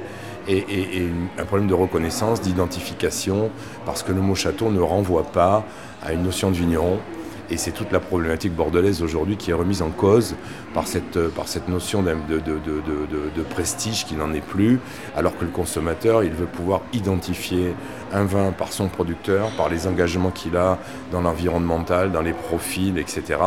Et, 0.49 0.59
et, 0.59 1.09
un 1.39 1.45
problème 1.45 1.69
de 1.69 1.75
reconnaissance, 1.75 2.41
d'identification, 2.41 3.51
parce 3.87 4.03
que 4.03 4.13
le 4.13 4.21
mot 4.21 4.35
château 4.35 4.71
ne 4.71 4.81
renvoie 4.81 5.25
pas 5.25 5.65
à 6.03 6.13
une 6.13 6.23
notion 6.23 6.51
de 6.51 6.57
vigneron. 6.57 6.99
Et 7.51 7.59
c'est 7.59 7.73
toute 7.73 7.93
la 7.93 8.01
problématique 8.01 8.55
bordelaise 8.55 9.03
aujourd'hui 9.03 9.37
qui 9.37 9.51
est 9.51 9.55
remise 9.55 9.83
en 9.83 9.91
cause 9.91 10.37
par 10.73 10.87
cette, 10.87 11.19
notion 11.69 12.03
de, 12.03 13.43
prestige 13.51 14.07
qui 14.07 14.15
n'en 14.15 14.33
est 14.33 14.41
plus, 14.41 14.81
alors 15.15 15.37
que 15.37 15.45
le 15.45 15.51
consommateur, 15.51 16.25
il 16.25 16.33
veut 16.33 16.47
pouvoir 16.47 16.81
identifier 16.95 17.75
un 18.11 18.25
vin 18.25 18.53
par 18.53 18.73
son 18.73 18.89
producteur, 18.89 19.51
par 19.51 19.69
les 19.69 19.87
engagements 19.87 20.31
qu'il 20.31 20.57
a 20.57 20.79
dans 21.11 21.21
l'environnemental, 21.21 22.11
dans 22.11 22.23
les 22.23 22.33
profils, 22.33 22.97
etc. 22.97 23.39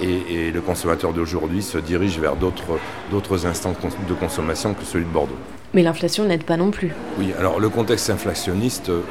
Et, 0.00 0.52
le 0.52 0.60
consommateur 0.60 1.12
d'aujourd'hui 1.12 1.62
se 1.62 1.78
dirige 1.78 2.20
vers 2.20 2.36
d'autres 2.36 3.46
instants 3.46 3.74
de 4.08 4.14
consommation 4.14 4.74
que 4.74 4.84
celui 4.84 5.06
de 5.06 5.10
Bordeaux. 5.10 5.38
Mais 5.72 5.82
l'inflation 5.82 6.24
n'aide 6.24 6.44
pas 6.44 6.56
non 6.56 6.70
plus. 6.70 6.92
Oui, 7.18 7.32
alors 7.38 7.60
le 7.60 7.68
contexte 7.68 8.10
inflationniste 8.10 8.88
euh, 8.88 9.02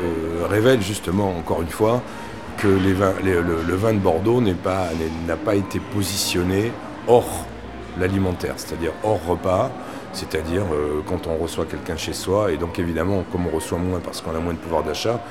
révèle 0.50 0.82
justement, 0.82 1.34
encore 1.38 1.62
une 1.62 1.70
fois, 1.70 2.02
que 2.58 2.68
le, 2.68 3.76
vin 3.76 3.94
de 3.94 4.00
Bordeaux 4.00 4.42
n'a 4.42 4.54
pas, 4.54 4.88
pas 5.46 5.56
été 5.56 5.80
positionné 5.80 6.72
hors 7.08 7.46
l'alimentaire, 7.98 8.56
c'est-à-dire 8.58 8.92
hors 9.04 9.26
repas, 9.26 9.72
c'est-à-dire 10.12 10.64
euh, 10.74 11.02
quand 11.08 11.28
on 11.28 11.38
reçoit 11.38 11.66
quelqu'un 11.66 11.96
chez 11.96 12.14
soi, 12.14 12.52
et 12.52 12.58
donc 12.58 12.80
évidemment, 12.80 13.24
comme 13.32 13.48
on 13.48 13.56
reçoit 13.56 13.78
moins 13.78 14.00
parce 14.00 14.22
qu'on 14.22 14.36
a 14.36 14.40
moins 14.40 14.54
de 14.54 14.58
pouvoir 14.58 14.84
d'achat, 14.84 15.22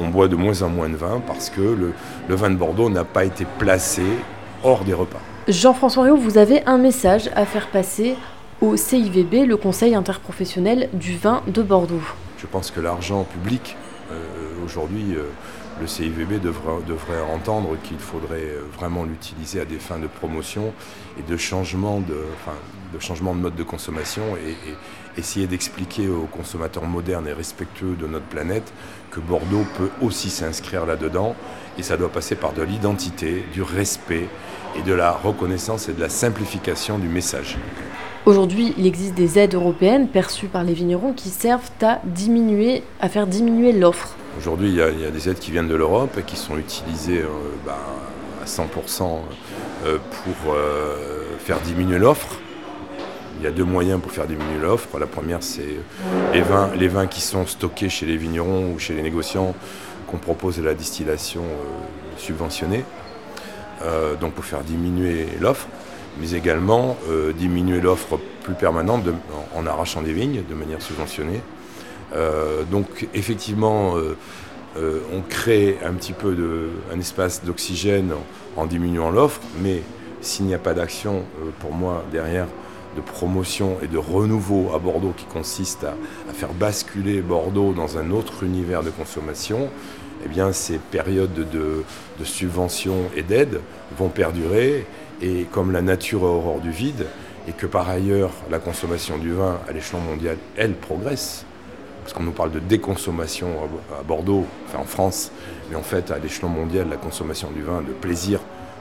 on 0.00 0.08
boit 0.08 0.28
de 0.28 0.36
moins 0.36 0.62
en 0.62 0.68
moins 0.68 0.88
de 0.88 0.96
vin 0.96 1.20
parce 1.26 1.50
que 1.50 1.60
le, 1.60 1.92
vin 2.28 2.50
de 2.50 2.56
Bordeaux 2.56 2.88
n'a 2.88 3.04
pas 3.04 3.24
été 3.24 3.46
placé 3.58 4.02
hors 4.62 4.84
des 4.84 4.94
repas. 4.94 5.20
Jean-François 5.48 6.04
Rio, 6.04 6.16
vous 6.16 6.38
avez 6.38 6.62
un 6.66 6.78
message 6.78 7.30
à 7.34 7.44
faire 7.44 7.68
passer 7.68 8.16
au 8.60 8.76
CIVB, 8.76 9.46
le 9.46 9.56
Conseil 9.56 9.94
interprofessionnel 9.94 10.88
du 10.92 11.16
vin 11.16 11.42
de 11.46 11.62
Bordeaux. 11.62 12.02
Je 12.38 12.46
pense 12.46 12.70
que 12.70 12.80
l'argent 12.80 13.24
public, 13.24 13.76
euh, 14.10 14.14
aujourd'hui, 14.64 15.14
euh, 15.14 15.24
le 15.80 15.86
CIVB 15.86 16.40
devrait, 16.40 17.20
entendre 17.32 17.76
qu'il 17.84 17.98
faudrait 17.98 18.40
euh, 18.40 18.62
vraiment 18.76 19.04
l'utiliser 19.04 19.60
à 19.60 19.64
des 19.64 19.78
fins 19.78 19.98
de 19.98 20.08
promotion 20.08 20.72
et 21.18 21.22
de 21.22 21.36
changement 21.36 22.00
de, 22.00 22.16
changement 22.98 23.34
de 23.34 23.40
mode 23.40 23.54
de 23.54 23.62
consommation 23.62 24.22
et 24.36 24.56
essayer 25.16 25.46
d'expliquer 25.46 26.08
aux 26.08 26.26
consommateurs 26.26 26.84
modernes 26.84 27.28
et 27.28 27.32
respectueux 27.32 27.94
de 27.94 28.06
notre 28.06 28.26
planète 28.26 28.72
que 29.12 29.20
Bordeaux 29.20 29.64
peut 29.76 29.90
aussi 30.00 30.30
s'inscrire 30.30 30.84
là-dedans 30.84 31.36
et 31.76 31.82
ça 31.82 31.96
doit 31.96 32.10
passer 32.10 32.34
par 32.34 32.54
de 32.54 32.62
l'identité, 32.62 33.44
du 33.52 33.62
respect 33.62 34.28
et 34.76 34.82
de 34.82 34.92
la 34.92 35.12
reconnaissance 35.12 35.88
et 35.88 35.92
de 35.92 36.00
la 36.00 36.08
simplification 36.08 36.98
du 36.98 37.08
message. 37.08 37.56
Aujourd'hui, 38.28 38.74
il 38.76 38.86
existe 38.86 39.14
des 39.14 39.38
aides 39.38 39.54
européennes 39.54 40.06
perçues 40.06 40.48
par 40.48 40.62
les 40.62 40.74
vignerons 40.74 41.14
qui 41.14 41.30
servent 41.30 41.70
à 41.80 41.98
diminuer, 42.04 42.82
à 43.00 43.08
faire 43.08 43.26
diminuer 43.26 43.72
l'offre. 43.72 44.16
Aujourd'hui, 44.36 44.68
il, 44.68 44.74
y, 44.74 44.82
a 44.82 45.10
des 45.10 45.30
aides 45.30 45.38
qui 45.38 45.50
viennent 45.50 45.66
de 45.66 45.74
l'Europe 45.74 46.14
et 46.18 46.22
qui 46.22 46.36
sont 46.36 46.58
utilisées 46.58 47.22
euh, 47.22 47.28
bah, 47.64 47.78
à 48.42 48.44
100% 48.44 48.66
euh, 49.86 49.96
pour 50.10 50.52
euh, 50.52 51.38
faire 51.38 51.58
diminuer 51.60 51.98
l'offre. 51.98 52.36
Il 53.38 53.44
y 53.44 53.46
a 53.46 53.50
deux 53.50 53.64
moyens 53.64 53.98
pour 53.98 54.12
faire 54.12 54.26
diminuer 54.26 54.60
l'offre. 54.60 54.98
La 54.98 55.06
première, 55.06 55.42
c'est 55.42 55.78
les 56.34 56.42
vins, 56.42 56.68
les 56.78 56.88
vins 56.88 57.06
qui 57.06 57.22
sont 57.22 57.46
stockés 57.46 57.88
chez 57.88 58.04
les 58.04 58.18
vignerons 58.18 58.74
ou 58.74 58.78
chez 58.78 58.92
les 58.92 59.00
négociants 59.00 59.54
qu'on 60.06 60.18
propose 60.18 60.58
à 60.58 60.62
la 60.62 60.74
distillation 60.74 61.44
subventionnée. 62.18 62.84
donc 64.20 64.34
pour 64.34 64.44
faire 64.44 64.64
diminuer 64.64 65.28
l'offre 65.40 65.66
mais 66.20 66.32
également 66.32 66.96
euh, 67.08 67.32
diminuer 67.32 67.80
l'offre 67.80 68.18
plus 68.42 68.54
permanente 68.54 69.04
en, 69.54 69.66
arrachant 69.66 70.02
des 70.02 70.12
vignes 70.12 70.42
de 70.48 70.54
manière 70.54 70.82
subventionnée. 70.82 71.40
Euh, 72.14 72.62
donc 72.64 73.08
effectivement, 73.14 73.96
euh, 73.96 75.00
on 75.12 75.20
crée 75.28 75.78
un 75.84 75.92
petit 75.92 76.12
peu 76.12 76.36
un 76.92 76.98
espace 76.98 77.44
d'oxygène 77.44 78.12
en, 78.56 78.66
diminuant 78.66 79.10
l'offre, 79.10 79.40
mais 79.60 79.82
s'il 80.20 80.46
n'y 80.46 80.54
a 80.54 80.58
pas 80.58 80.74
d'action, 80.74 81.24
pour 81.60 81.72
moi, 81.72 82.04
derrière, 82.12 82.46
de 82.96 83.00
promotion 83.00 83.76
et 83.82 83.86
de 83.86 83.98
renouveau 83.98 84.72
à 84.74 84.78
Bordeaux 84.78 85.14
qui 85.16 85.24
consiste 85.26 85.84
à, 85.84 85.94
faire 86.32 86.52
basculer 86.52 87.20
Bordeaux 87.20 87.72
dans 87.72 87.98
un 87.98 88.10
autre 88.10 88.44
univers 88.44 88.82
de 88.82 88.90
consommation, 88.90 89.68
eh 90.24 90.28
bien, 90.28 90.52
ces 90.52 90.78
périodes 90.78 91.32
de, 91.34 91.84
de 92.18 92.24
subvention 92.24 92.96
et 93.16 93.22
d'aide 93.22 93.60
vont 93.96 94.08
perdurer. 94.08 94.86
Et 95.20 95.46
comme 95.50 95.72
la 95.72 95.82
nature 95.82 96.22
est 96.22 96.26
horreur 96.26 96.60
du 96.60 96.70
vide, 96.70 97.06
et 97.48 97.52
que 97.52 97.66
par 97.66 97.88
ailleurs 97.88 98.30
la 98.50 98.58
consommation 98.58 99.16
du 99.16 99.32
vin 99.32 99.58
à 99.68 99.72
l'échelon 99.72 100.00
mondial, 100.00 100.36
elle 100.56 100.74
progresse, 100.74 101.44
parce 102.02 102.12
qu'on 102.12 102.22
nous 102.22 102.32
parle 102.32 102.52
de 102.52 102.58
déconsommation 102.58 103.48
à 103.98 104.02
Bordeaux, 104.02 104.44
enfin 104.66 104.78
en 104.78 104.84
France, 104.84 105.32
mais 105.70 105.76
en 105.76 105.82
fait 105.82 106.10
à 106.10 106.18
l'échelon 106.18 106.48
mondial, 106.48 106.88
la 106.88 106.96
consommation 106.96 107.50
du 107.50 107.62
vin 107.62 107.80
de 107.80 107.92
plaisir 107.92 108.40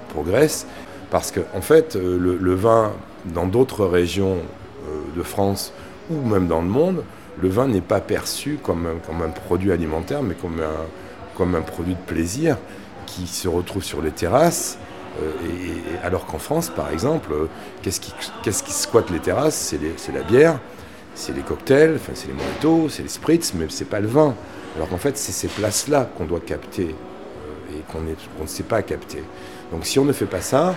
progresse, 0.09 0.67
parce 1.09 1.31
qu'en 1.31 1.41
en 1.57 1.61
fait 1.61 1.95
euh, 1.95 2.17
le, 2.39 2.55
vin 2.55 2.91
dans 3.25 3.47
d'autres 3.47 3.85
régions 3.85 4.37
euh, 4.37 5.17
de 5.17 5.23
France 5.23 5.71
ou 6.09 6.15
même 6.15 6.47
dans 6.47 6.61
le 6.61 6.67
monde, 6.67 7.03
le 7.41 7.49
vin 7.49 7.67
n'est 7.67 7.81
pas 7.81 8.01
perçu 8.01 8.59
comme, 8.61 8.87
comme 9.05 9.21
un 9.21 9.29
produit 9.29 9.71
alimentaire, 9.71 10.23
mais 10.23 10.35
comme 10.35 10.59
un, 10.59 10.85
comme 11.37 11.53
un 11.53 11.61
produit 11.61 11.93
de 11.93 11.99
plaisir 11.99 12.57
qui 13.05 13.27
se 13.27 13.47
retrouve 13.47 13.83
sur 13.83 14.01
les 14.01 14.11
terrasses 14.11 14.79
euh, 15.21 15.31
et, 15.45 16.05
alors 16.05 16.25
qu'en 16.25 16.39
France, 16.39 16.69
par 16.69 16.91
exemple, 16.91 17.31
euh, 17.31 17.45
qu'est-ce 17.81 17.99
qui, 17.99 18.13
qu'est-ce 18.43 18.63
qui 18.63 18.73
squatte 18.73 19.11
les 19.11 19.19
terrasses? 19.19 19.55
C'est, 19.55 20.11
la 20.11 20.23
bière, 20.23 20.59
c'est 21.13 21.35
les 21.35 21.41
cocktails, 21.41 21.99
c'est 22.13 22.27
les 22.27 22.33
mojitos, 22.33 22.89
c'est 22.89 23.03
les 23.03 23.09
spritz, 23.09 23.53
mais 23.53 23.67
c'est 23.69 23.89
pas 23.89 23.99
le 23.99 24.07
vin. 24.07 24.35
Alors 24.75 24.89
qu'en 24.89 24.97
fait, 24.97 25.17
c'est 25.17 25.31
ces 25.31 25.47
places-là 25.47 26.09
qu'on 26.17 26.25
doit 26.25 26.39
capter 26.39 26.95
euh, 26.95 27.77
et 27.77 27.91
qu'on, 27.91 28.01
ne 28.01 28.47
sait 28.47 28.63
pas 28.63 28.81
capter. 28.81 29.23
Donc 29.71 29.85
si 29.85 29.99
on 29.99 30.05
ne 30.05 30.13
fait 30.13 30.25
pas 30.25 30.41
ça, 30.41 30.75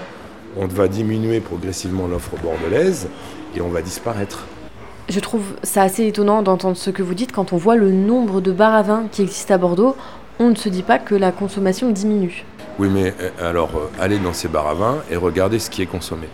on 0.57 0.67
va 0.67 0.89
diminuer 0.89 1.41
progressivement 1.41 2.07
l'offre 2.07 2.37
bordelaise 2.43 3.09
et 3.57 3.61
on 3.61 3.69
va 3.69 3.83
disparaître. 3.83 4.47
Je 5.09 5.19
trouve 5.19 5.43
ça 5.65 5.83
assez 5.83 6.07
étonnant 6.07 6.43
d'entendre 6.43 6.77
ce 6.77 6.91
que 6.91 7.03
vous 7.03 7.15
dites 7.15 7.33
quand 7.33 7.53
on 7.53 7.57
voit 7.57 7.77
le 7.77 7.91
nombre 7.91 8.41
de 8.41 8.53
bars 8.53 8.75
à 8.75 8.83
vin 8.83 9.09
qui 9.11 9.23
existent 9.23 9.55
à 9.55 9.59
Bordeaux. 9.59 9.97
On 10.43 10.49
ne 10.49 10.55
se 10.55 10.71
dit 10.71 10.83
pas 10.83 10.99
que 10.99 11.15
la 11.15 11.33
consommation 11.33 11.91
diminue. 11.91 12.47
Oui, 12.79 12.89
mais 12.91 13.13
euh, 13.21 13.51
alors, 13.51 13.77
euh, 13.77 13.91
allez 14.01 14.19
dans 14.19 14.33
ces 14.33 14.49
bars 14.49 14.69
à 14.69 14.73
vin 14.73 14.97
et 15.11 15.17
regardez 15.17 15.59
ce 15.59 15.69
qui 15.69 15.83
est 15.83 15.87
consommé. 15.87 16.29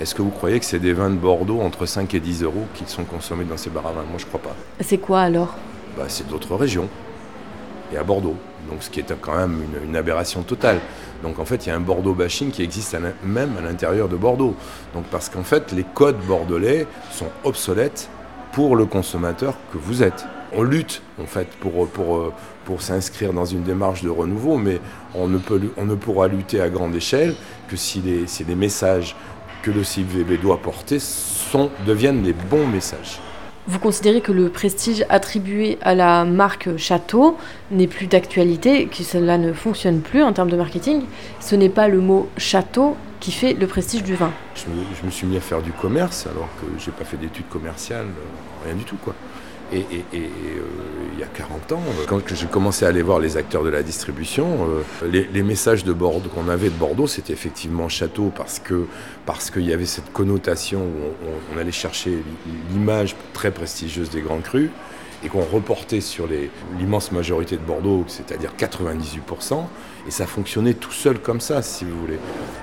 Est-ce 0.00 0.14
que 0.14 0.22
vous 0.22 0.30
croyez 0.30 0.60
que 0.60 0.64
c'est 0.64 0.78
des 0.78 0.92
vins 0.92 1.10
de 1.10 1.16
Bordeaux 1.16 1.60
entre 1.60 1.84
5 1.84 2.14
et 2.14 2.20
10 2.20 2.44
euros 2.44 2.66
qui 2.74 2.84
sont 2.86 3.02
consommés 3.02 3.42
dans 3.44 3.56
ces 3.56 3.68
bars 3.68 3.88
à 3.88 3.90
vin? 3.90 4.04
Moi, 4.08 4.18
je 4.18 4.26
crois 4.26 4.38
pas. 4.38 4.54
C'est 4.78 4.98
quoi 4.98 5.22
alors? 5.22 5.56
Bah, 5.98 6.04
C'est 6.06 6.28
d'autres 6.28 6.54
régions. 6.54 6.88
Et 7.92 7.96
à 7.96 8.04
Bordeaux. 8.04 8.36
Donc, 8.70 8.84
ce 8.84 8.88
qui 8.88 9.00
est 9.00 9.14
quand 9.20 9.34
même 9.34 9.64
une, 9.84 9.96
aberration 9.96 10.42
totale. 10.42 10.78
Donc, 11.24 11.40
en 11.40 11.44
fait, 11.44 11.66
il 11.66 11.70
y 11.70 11.72
a 11.72 11.74
un 11.74 11.80
Bordeaux 11.80 12.14
bashing 12.14 12.52
qui 12.52 12.62
existe 12.62 12.96
même 13.24 13.56
à 13.58 13.62
l'intérieur 13.62 14.08
de 14.08 14.14
Bordeaux. 14.14 14.54
Donc, 14.94 15.06
parce 15.06 15.28
qu'en 15.28 15.42
fait, 15.42 15.72
les 15.72 15.84
codes 15.92 16.20
bordelais 16.28 16.86
sont 17.10 17.30
obsolètes 17.42 18.10
pour 18.52 18.76
le 18.76 18.86
consommateur 18.86 19.54
que 19.72 19.78
vous 19.78 20.04
êtes 20.04 20.24
on 20.52 20.62
lutte 20.62 21.02
en 21.20 21.26
fait 21.26 21.48
pour, 21.60 21.88
pour, 21.88 22.32
pour 22.64 22.82
s'inscrire 22.82 23.32
dans 23.32 23.44
une 23.44 23.62
démarche 23.62 24.02
de 24.02 24.10
renouveau, 24.10 24.56
mais 24.56 24.80
on 25.14 25.28
ne, 25.28 25.38
peut, 25.38 25.60
on 25.76 25.84
ne 25.84 25.94
pourra 25.94 26.28
lutter 26.28 26.60
à 26.60 26.68
grande 26.68 26.94
échelle 26.94 27.34
que 27.68 27.76
si 27.76 28.00
les, 28.00 28.26
si 28.26 28.44
les 28.44 28.54
messages 28.54 29.16
que 29.62 29.70
le 29.70 29.84
CIVB 29.84 30.40
doit 30.40 30.58
porter 30.58 30.98
sont, 30.98 31.70
deviennent 31.86 32.22
les 32.22 32.32
bons 32.32 32.66
messages. 32.66 33.20
Vous 33.66 33.78
considérez 33.78 34.20
que 34.20 34.32
le 34.32 34.48
prestige 34.48 35.04
attribué 35.10 35.78
à 35.82 35.94
la 35.94 36.24
marque 36.24 36.76
Château 36.76 37.36
n'est 37.70 37.86
plus 37.86 38.06
d'actualité, 38.06 38.86
que 38.86 39.02
cela 39.04 39.36
ne 39.36 39.52
fonctionne 39.52 40.00
plus 40.00 40.22
en 40.22 40.32
termes 40.32 40.50
de 40.50 40.56
marketing 40.56 41.02
Ce 41.40 41.54
n'est 41.54 41.68
pas 41.68 41.86
le 41.86 42.00
mot 42.00 42.28
Château 42.36 42.96
qui 43.20 43.32
fait 43.32 43.52
le 43.52 43.66
prestige 43.66 44.02
du 44.02 44.14
vin. 44.14 44.32
Je 44.54 44.64
me, 44.70 44.82
je 44.98 45.04
me 45.06 45.10
suis 45.10 45.26
mis 45.26 45.36
à 45.36 45.40
faire 45.40 45.60
du 45.60 45.72
commerce 45.72 46.26
alors 46.26 46.48
que 46.60 46.66
j'ai 46.82 46.90
pas 46.90 47.04
fait 47.04 47.18
d'études 47.18 47.48
commerciales, 47.48 48.06
rien 48.64 48.74
du 48.74 48.84
tout 48.84 48.96
quoi. 48.96 49.14
Et, 49.72 49.84
euh, 50.14 50.26
il 51.12 51.20
y 51.20 51.22
a 51.22 51.26
40 51.26 51.72
ans, 51.72 51.82
euh, 51.86 52.04
quand 52.08 52.20
j'ai 52.34 52.46
commencé 52.46 52.84
à 52.84 52.88
aller 52.88 53.02
voir 53.02 53.20
les 53.20 53.36
acteurs 53.36 53.62
de 53.62 53.68
la 53.68 53.82
distribution, 53.82 54.68
euh, 55.02 55.24
les, 55.32 55.42
messages 55.42 55.84
de 55.84 55.92
Bordeaux 55.92 56.28
qu'on 56.28 56.48
avait 56.48 56.70
de 56.70 56.74
Bordeaux, 56.74 57.06
c'était 57.06 57.32
effectivement 57.32 57.88
château 57.88 58.32
parce 58.34 58.58
que 58.58 58.86
parce 59.26 59.50
qu'il 59.50 59.66
y 59.66 59.72
avait 59.72 59.86
cette 59.86 60.12
connotation 60.12 60.80
où 60.80 61.26
on, 61.54 61.58
allait 61.58 61.72
chercher 61.72 62.22
l'image 62.72 63.14
très 63.32 63.50
prestigieuse 63.50 64.10
des 64.10 64.22
grands 64.22 64.40
crus 64.40 64.70
et 65.22 65.28
qu'on 65.28 65.44
reportait 65.44 66.00
sur 66.00 66.26
l'immense 66.78 67.12
majorité 67.12 67.56
de 67.56 67.62
Bordeaux, 67.62 68.04
c'est-à-dire 68.08 68.52
98%, 68.58 69.64
et 70.08 70.10
ça 70.10 70.26
fonctionnait 70.26 70.74
tout 70.74 70.92
seul 70.92 71.18
comme 71.18 71.40
ça, 71.40 71.60
si 71.60 71.84
vous 71.84 72.00
voulez. 72.00 72.18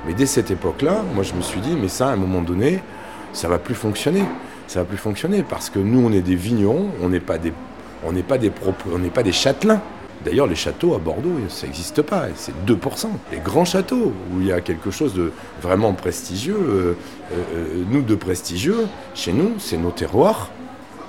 Mais 0.07 0.13
dès 0.13 0.25
cette 0.25 0.49
époque-là, 0.49 1.03
moi 1.13 1.23
je 1.23 1.33
me 1.33 1.41
suis 1.41 1.61
dit, 1.61 1.75
mais 1.79 1.87
ça, 1.87 2.09
à 2.09 2.13
un 2.13 2.15
moment 2.15 2.41
donné, 2.41 2.81
ça 3.31 3.47
va 3.47 3.59
plus 3.59 3.75
fonctionner 3.75 4.23
ça 4.67 4.79
va 4.79 4.85
plus 4.85 4.97
fonctionner 4.97 5.43
parce 5.43 5.69
que 5.69 5.79
nous, 5.79 6.05
on 6.05 6.11
est 6.11 6.21
des 6.21 6.35
vignerons, 6.35 6.89
on 7.01 7.09
n'est 7.09 7.19
pas 7.19 7.37
des, 7.37 7.53
on 8.05 8.11
n'est 8.11 8.23
pas 8.23 8.37
des, 8.37 8.51
on 8.93 8.99
n'est 8.99 9.09
pas 9.09 9.23
des 9.23 9.31
châtelains. 9.31 9.81
D'ailleurs, 10.25 10.47
les 10.47 10.55
châteaux 10.55 10.95
à 10.95 10.97
Bordeaux, 10.97 11.35
ça 11.47 11.67
n'existe 11.67 12.01
pas, 12.01 12.25
c'est 12.35 12.51
2%. 12.65 13.07
Les 13.31 13.39
grands 13.39 13.65
châteaux, 13.65 14.13
où 14.33 14.41
il 14.41 14.47
y 14.47 14.51
a 14.51 14.61
quelque 14.61 14.91
chose 14.91 15.13
de 15.13 15.31
vraiment 15.61 15.93
prestigieux, 15.93 16.57
euh, 16.57 16.93
euh, 17.33 17.83
nous, 17.89 18.01
de 18.01 18.15
prestigieux, 18.15 18.87
chez 19.13 19.31
nous, 19.31 19.53
c'est 19.59 19.77
nos 19.77 19.91
terroirs, 19.91 20.49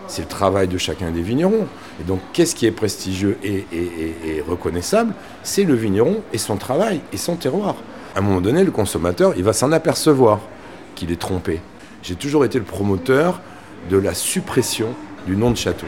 c'est 0.07 0.23
le 0.23 0.29
travail 0.29 0.69
de 0.69 0.79
chacun 0.79 1.11
des 1.11 1.23
vignerons. 1.23 1.67
Et 2.01 2.05
donc, 2.05 2.21
qu'est-ce 2.33 2.55
qui 2.55 2.67
est 2.67 2.71
prestigieux 2.71 3.39
et 3.43 4.43
reconnaissable? 4.47 5.15
C'est 5.43 5.65
le 5.65 5.75
vigneron 5.75 6.23
et 6.33 6.39
son 6.39 6.57
travail 6.57 7.01
et 7.13 7.17
son 7.17 7.37
terroir. 7.37 7.77
À 8.15 8.19
un 8.19 8.23
moment 8.23 8.41
donné, 8.41 8.63
le 8.63 8.71
consommateur, 8.71 9.35
il 9.37 9.43
va 9.43 9.53
s'en 9.53 9.73
apercevoir 9.73 10.41
qu'il 10.95 11.11
est 11.11 11.21
trompé. 11.21 11.61
J'ai 12.03 12.15
toujours 12.15 12.45
été 12.45 12.59
le 12.59 12.65
promoteur 12.65 13.41
de 13.91 13.97
la 13.97 14.15
suppression 14.15 14.89
du 15.27 15.37
nom 15.37 15.51
de 15.51 15.57
château. 15.57 15.87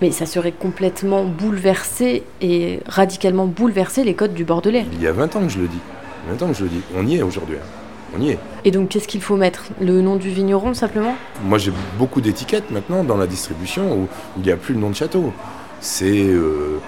Mais 0.00 0.12
ça 0.12 0.26
serait 0.26 0.52
complètement 0.52 1.24
bouleversé 1.24 2.22
et 2.40 2.80
radicalement 2.86 3.46
bouleversé 3.46 4.04
les 4.04 4.14
codes 4.14 4.34
du 4.34 4.44
Bordelais. 4.44 4.86
Il 4.92 5.02
y 5.02 5.08
a 5.08 5.12
20 5.12 5.36
ans 5.36 5.40
que 5.42 5.48
je 5.48 5.58
le 5.58 5.66
dis. 5.66 5.80
20 6.28 6.42
ans 6.42 6.48
que 6.48 6.54
je 6.56 6.62
le 6.64 6.70
dis. 6.70 6.80
On 6.96 7.06
y 7.06 7.16
est 7.16 7.22
aujourd'hui. 7.22 7.56
Hein. 7.56 7.66
On 8.16 8.20
y 8.20 8.30
est. 8.30 8.38
Et 8.64 8.70
donc, 8.70 8.90
qu'est-ce 8.90 9.08
qu'il 9.08 9.20
faut 9.20 9.36
mettre? 9.36 9.64
Le 9.80 10.00
nom 10.00 10.16
du 10.16 10.30
vigneron, 10.30 10.72
simplement? 10.72 11.14
Moi, 11.44 11.58
j'ai 11.58 11.72
beaucoup 11.98 12.20
d'étiquettes 12.20 12.70
maintenant 12.70 13.02
dans 13.02 13.16
la 13.16 13.26
distribution 13.26 13.92
où 13.92 14.08
il 14.36 14.44
n'y 14.44 14.52
a 14.52 14.56
plus 14.56 14.74
le 14.74 14.80
nom 14.80 14.90
de 14.90 14.94
château. 14.94 15.32
C'est 15.80 16.26
euh, 16.28 16.80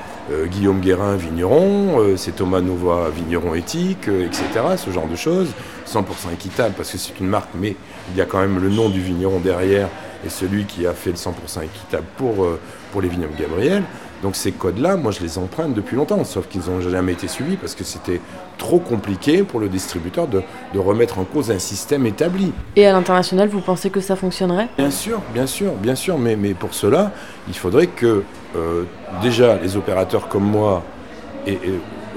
Guillaume 0.47 0.81
Guérin, 0.81 1.17
vigneron, 1.17 2.01
euh, 2.01 2.17
c'est 2.17 2.33
Thomas 2.33 2.61
Nova, 2.61 3.11
vigneron 3.11 3.55
éthique, 3.55 4.09
etc. 4.09 4.45
Ce 4.77 4.91
genre 4.91 5.09
de 5.09 5.17
choses. 5.17 5.49
100% 5.87 6.33
équitable 6.33 6.75
parce 6.77 6.91
que 6.91 6.99
c'est 6.99 7.19
une 7.19 7.27
marque, 7.27 7.51
mais 7.55 7.75
il 8.11 8.17
y 8.17 8.21
a 8.21 8.25
quand 8.25 8.41
même 8.41 8.61
le 8.61 8.69
nom 8.69 8.89
du 8.89 9.01
vigneron 9.01 9.41
derrière 9.41 9.89
et 10.25 10.29
celui 10.29 10.65
qui 10.65 10.87
a 10.87 10.93
fait 10.93 11.11
le 11.11 11.17
100% 11.17 11.65
équitable 11.65 12.07
pour, 12.17 12.45
euh, 12.45 12.61
pour 12.93 13.03
les 13.03 13.09
vignobles 13.09 13.35
Gabriel. 13.39 13.83
Donc 14.23 14.37
ces 14.37 14.53
codes-là, 14.53 14.97
moi 14.97 15.13
je 15.13 15.21
les 15.21 15.39
emprunte 15.39 15.73
depuis 15.73 15.97
longtemps, 15.97 16.23
sauf 16.25 16.47
qu'ils 16.47 16.63
n'ont 16.69 16.81
jamais 16.83 17.13
été 17.13 17.27
suivis 17.27 17.57
parce 17.57 17.75
que 17.75 17.85
c'était 17.85 18.21
trop 18.59 18.79
compliqué 18.79 19.43
pour 19.45 19.61
le 19.61 19.69
distributeur 19.69 20.29
de, 20.29 20.43
de, 20.75 20.79
remettre 20.79 21.19
en 21.19 21.25
cause 21.25 21.51
un 21.51 21.59
système 21.59 22.05
établi. 22.05 22.53
Et 22.77 22.87
à 22.87 22.93
l'international, 22.93 23.49
vous 23.49 23.63
pensez 23.63 23.89
que 23.89 24.01
ça 24.01 24.17
fonctionnerait? 24.17 24.69
Bien 24.77 24.91
sûr, 24.91 25.23
bien 25.33 25.47
sûr, 25.47 25.73
bien 25.73 25.95
sûr, 25.95 26.19
mais, 26.19 26.37
mais 26.37 26.53
pour 26.53 26.75
cela, 26.75 27.13
il 27.49 27.55
faudrait 27.55 27.87
que 27.87 28.23
euh, 28.57 28.85
déjà 29.23 29.57
les 29.57 29.77
opérateurs 29.77 30.29
comme 30.29 30.45
moi 30.45 30.83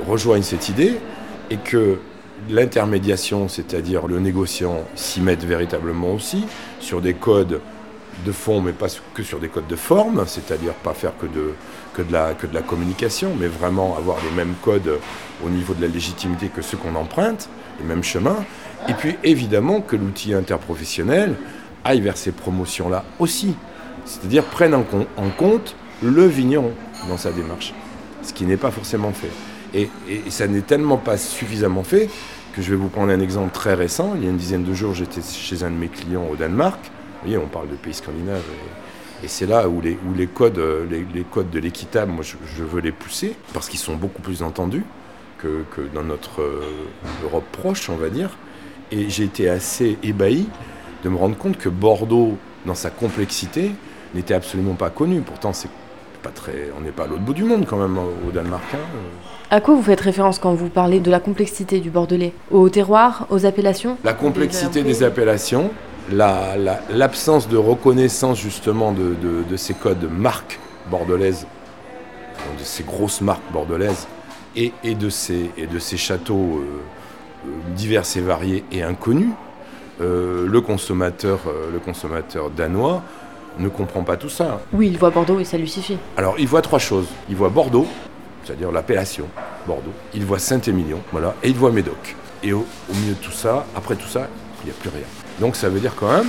rejoignent 0.08 0.44
cette 0.44 0.70
idée 0.70 1.00
et 1.50 1.58
que 1.58 2.00
l'intermédiation, 2.50 3.48
c'est-à-dire 3.48 4.08
le 4.08 4.20
négociant, 4.20 4.82
s'y 4.96 5.22
mette 5.22 5.44
véritablement 5.44 6.12
aussi 6.12 6.46
sur 6.80 7.02
des 7.02 7.14
codes 7.14 7.62
de 8.26 8.32
fond, 8.32 8.62
mais 8.62 8.74
pas 8.74 8.88
que 9.14 9.24
sur 9.24 9.40
des 9.40 9.48
codes 9.48 9.68
de 9.68 9.76
forme, 9.76 10.24
c'est-à-dire 10.28 10.74
pas 10.74 10.94
faire 10.94 11.14
que 11.18 11.26
de, 11.26 11.54
que, 11.94 12.02
de 12.02 12.12
la, 12.12 12.34
que 12.34 12.48
de 12.48 12.54
la 12.54 12.62
communication, 12.62 13.32
mais 13.40 13.48
vraiment 13.48 13.96
avoir 13.98 14.18
les 14.24 14.36
mêmes 14.36 14.54
codes 14.62 15.00
au 15.46 15.50
niveau 15.50 15.74
de 15.74 15.82
la 15.82 15.88
légitimité 15.88 16.48
que 16.48 16.62
ceux 16.62 16.78
qu'on 16.78 16.96
emprunte, 16.96 17.50
les 17.80 17.86
mêmes 17.86 18.04
chemins. 18.04 18.44
Et 18.88 18.94
puis 18.94 19.16
évidemment 19.24 19.82
que 19.82 19.96
l'outil 19.96 20.34
interprofessionnel 20.34 21.36
aille 21.84 22.02
vers 22.02 22.18
ces 22.18 22.32
promotions-là 22.32 23.04
aussi, 23.20 23.56
c'est-à-dire 24.06 24.44
prenne 24.44 24.76
en, 24.76 24.86
en 25.18 25.30
compte 25.30 25.76
le 26.04 26.26
vigneron 26.26 26.72
dans 27.08 27.18
sa 27.18 27.32
démarche, 27.32 27.74
ce 28.22 28.34
qui 28.34 28.46
n'est 28.46 28.58
pas 28.58 28.72
forcément 28.72 29.12
fait. 29.12 29.32
Et, 29.74 29.90
ça 30.30 30.48
n'est 30.48 30.62
tellement 30.62 30.98
pas 30.98 31.18
suffisamment 31.18 31.84
fait 31.84 32.10
que 32.54 32.62
je 32.62 32.70
vais 32.70 32.76
vous 32.76 32.90
prendre 32.90 33.12
un 33.12 33.20
exemple 33.20 33.52
très 33.52 33.74
récent. 33.74 34.14
Il 34.16 34.24
y 34.24 34.28
a 34.28 34.30
une 34.30 34.38
dizaine 34.38 34.64
de 34.64 34.74
jours, 34.74 34.94
j'étais 34.94 35.22
chez 35.22 35.64
un 35.64 35.72
de 35.72 35.76
mes 35.76 35.88
clients 35.88 36.28
au 36.32 36.36
Danemark. 36.36 36.80
Vous 36.84 37.30
voyez, 37.30 37.38
on 37.38 37.48
parle 37.48 37.70
de 37.70 37.76
pays 37.76 37.94
scandinaves. 37.94 38.44
Et, 39.24 39.28
c'est 39.28 39.46
là 39.48 39.68
où 39.70 39.82
les, 39.82 39.98
codes, 40.28 40.62
les, 40.90 41.24
codes 41.24 41.50
de 41.50 41.60
l'équitable, 41.60 42.12
moi, 42.12 42.24
je, 42.24 42.64
veux 42.64 42.82
les 42.82 42.92
pousser 42.92 43.36
parce 43.54 43.70
qu'ils 43.70 43.80
sont 43.80 43.96
beaucoup 43.96 44.22
plus 44.22 44.44
entendus 44.44 44.84
que, 45.38 45.64
que 45.72 45.82
dans 45.94 46.04
notre 46.04 46.42
euh, 46.42 46.86
Europe 47.24 47.46
proche, 47.54 47.90
on 47.90 47.96
va 47.96 48.10
dire. 48.10 48.32
Et 48.92 49.10
j'ai 49.10 49.24
été 49.24 49.50
assez 49.50 49.98
ébahi 50.04 50.46
de 51.04 51.10
me 51.10 51.16
rendre 51.16 51.38
compte 51.38 51.58
que 51.58 51.70
Bordeaux, 51.70 52.38
dans 52.66 52.76
sa 52.76 52.90
complexité, 52.90 53.72
n'était 54.14 54.34
absolument 54.34 54.76
pas 54.76 54.90
connu. 54.90 55.22
Pourtant, 55.22 55.54
c'est 55.54 55.70
pas 56.24 56.30
très, 56.30 56.72
on 56.78 56.82
n'est 56.82 56.92
pas 56.92 57.04
à 57.04 57.08
l'autre 57.08 57.22
bout 57.22 57.34
du 57.34 57.44
monde 57.44 57.66
quand 57.68 57.78
même 57.78 57.98
au 57.98 58.32
Danemark. 58.32 58.64
Hein. 58.74 58.78
À 59.52 59.62
quoi 59.62 59.76
vous 59.76 59.84
faites 59.84 60.02
référence 60.02 60.40
quand 60.40 60.54
vous 60.54 60.70
parlez 60.70 61.00
de 61.00 61.12
la 61.12 61.20
complexité 61.20 61.80
du 61.80 61.90
bordelais? 61.90 62.34
Au 62.50 62.70
terroir, 62.70 63.28
aux 63.30 63.46
appellations? 63.46 63.98
La 64.04 64.14
complexité 64.14 64.82
des 64.84 65.04
appellations, 65.04 65.70
l'absence 66.10 67.48
la, 67.48 67.50
la, 67.50 67.52
de 67.52 67.58
reconnaissance 67.58 68.40
justement 68.40 68.94
de, 68.94 69.16
de, 69.22 69.44
de, 69.48 69.58
ces 69.58 69.74
codes 69.74 70.10
marques 70.10 70.60
bordelaises, 70.90 71.46
de 72.58 72.64
ces 72.64 72.84
grosses 72.84 73.22
marques 73.22 73.52
bordelaises, 73.52 74.08
et, 74.56 74.72
et, 74.84 74.96
de, 74.96 75.10
ces, 75.10 75.52
et 75.58 75.68
de 75.68 75.80
ces 75.80 75.98
châteaux 75.98 76.62
euh, 76.62 77.50
divers 77.76 78.06
et 78.16 78.22
variés 78.22 78.64
et 78.72 78.82
inconnus, 78.82 79.32
euh, 80.02 80.48
le, 80.48 80.62
consommateur, 80.62 81.42
euh, 81.48 81.72
le 81.72 81.80
consommateur 81.80 82.50
danois 82.50 83.04
ne 83.60 83.70
comprend 83.70 84.04
pas 84.04 84.18
tout 84.18 84.30
ça. 84.30 84.62
Oui, 84.74 84.88
il 84.88 84.98
voit 84.98 85.10
Bordeaux 85.10 85.40
et 85.40 85.46
ça 85.46 85.58
lui 85.58 85.70
suffit. 85.70 85.98
Alors, 86.18 86.36
il 86.40 86.48
voit 86.48 86.62
trois 86.62 86.80
choses. 86.80 87.08
Il 87.30 87.36
voit 87.36 87.50
Bordeaux, 87.50 87.88
c'est-à-dire 88.44 88.72
l'appellation 88.72 89.28
Bordeaux. 89.68 89.94
Il 90.14 90.26
voit 90.26 90.40
Saint-Émilion, 90.40 91.00
voilà, 91.12 91.36
et 91.44 91.50
il 91.50 91.56
voit 91.56 91.72
Médoc. 91.72 92.16
Et 92.44 92.54
au, 92.54 92.66
au, 92.90 92.94
milieu 92.94 93.14
de 93.14 93.20
tout 93.20 93.32
ça, 93.32 93.66
après 93.76 93.96
tout 93.96 94.08
ça, 94.08 94.28
il 94.62 94.66
n'y 94.66 94.72
a 94.72 94.76
plus 94.76 94.90
rien. 94.90 95.06
Donc 95.40 95.56
ça 95.56 95.70
veut 95.70 95.80
dire 95.80 95.96
quand 95.96 96.12
même 96.12 96.28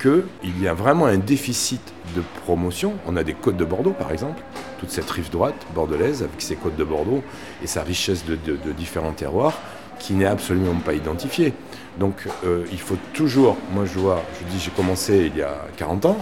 qu'il 0.00 0.62
y 0.62 0.68
a 0.68 0.74
vraiment 0.74 1.06
un 1.06 1.18
déficit 1.18 1.82
de 2.16 2.22
promotion. 2.44 2.94
On 3.06 3.16
a 3.16 3.24
des 3.24 3.34
côtes 3.34 3.56
de 3.56 3.64
Bordeaux, 3.64 3.92
par 3.92 4.12
exemple, 4.12 4.40
toute 4.78 4.90
cette 4.90 5.10
rive 5.10 5.30
droite 5.30 5.66
bordelaise 5.74 6.22
avec 6.22 6.40
ses 6.40 6.56
côtes 6.56 6.76
de 6.76 6.84
Bordeaux 6.84 7.22
et 7.62 7.66
sa 7.66 7.82
richesse 7.82 8.24
de, 8.24 8.36
de, 8.36 8.56
de 8.56 8.72
différents 8.72 9.12
terroirs 9.12 9.54
qui 9.98 10.14
n'est 10.14 10.26
absolument 10.26 10.74
pas 10.84 10.94
identifiée. 10.94 11.52
Donc 11.98 12.28
euh, 12.44 12.64
il 12.70 12.80
faut 12.80 12.96
toujours, 13.12 13.56
moi 13.72 13.84
je 13.84 13.98
vois, 13.98 14.22
je 14.40 14.46
dis 14.52 14.60
j'ai 14.60 14.70
commencé 14.70 15.30
il 15.34 15.38
y 15.38 15.42
a 15.42 15.56
40 15.76 16.06
ans, 16.06 16.18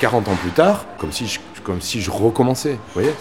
40 0.00 0.28
ans 0.28 0.36
plus 0.36 0.50
tard, 0.50 0.86
comme 0.98 1.12
si 1.12 1.26
je, 1.26 1.40
comme 1.62 1.80
si 1.80 2.00
je 2.00 2.10
recommençais. 2.10 2.72
Vous 2.72 3.02
voyez, 3.02 3.12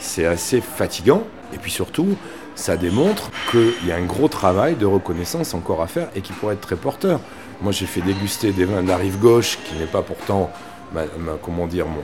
c'est 0.00 0.26
assez 0.26 0.60
fatigant. 0.60 1.24
Et 1.52 1.58
puis 1.58 1.70
surtout, 1.70 2.16
ça 2.54 2.76
démontre 2.76 3.30
qu'il 3.50 3.86
y 3.86 3.92
a 3.92 3.96
un 3.96 4.04
gros 4.04 4.28
travail 4.28 4.74
de 4.76 4.86
reconnaissance 4.86 5.54
encore 5.54 5.82
à 5.82 5.86
faire 5.86 6.08
et 6.16 6.20
qui 6.20 6.32
pourrait 6.32 6.54
être 6.54 6.60
très 6.60 6.76
porteur. 6.76 7.20
Moi, 7.62 7.72
j'ai 7.72 7.86
fait 7.86 8.02
déguster 8.02 8.52
des 8.52 8.64
vins 8.64 8.82
de 8.82 8.88
la 8.88 8.96
rive 8.96 9.18
gauche, 9.18 9.58
qui 9.64 9.78
n'est 9.78 9.86
pas 9.86 10.02
pourtant, 10.02 10.50
comment 11.42 11.66
dire, 11.66 11.86
mon, 11.86 12.02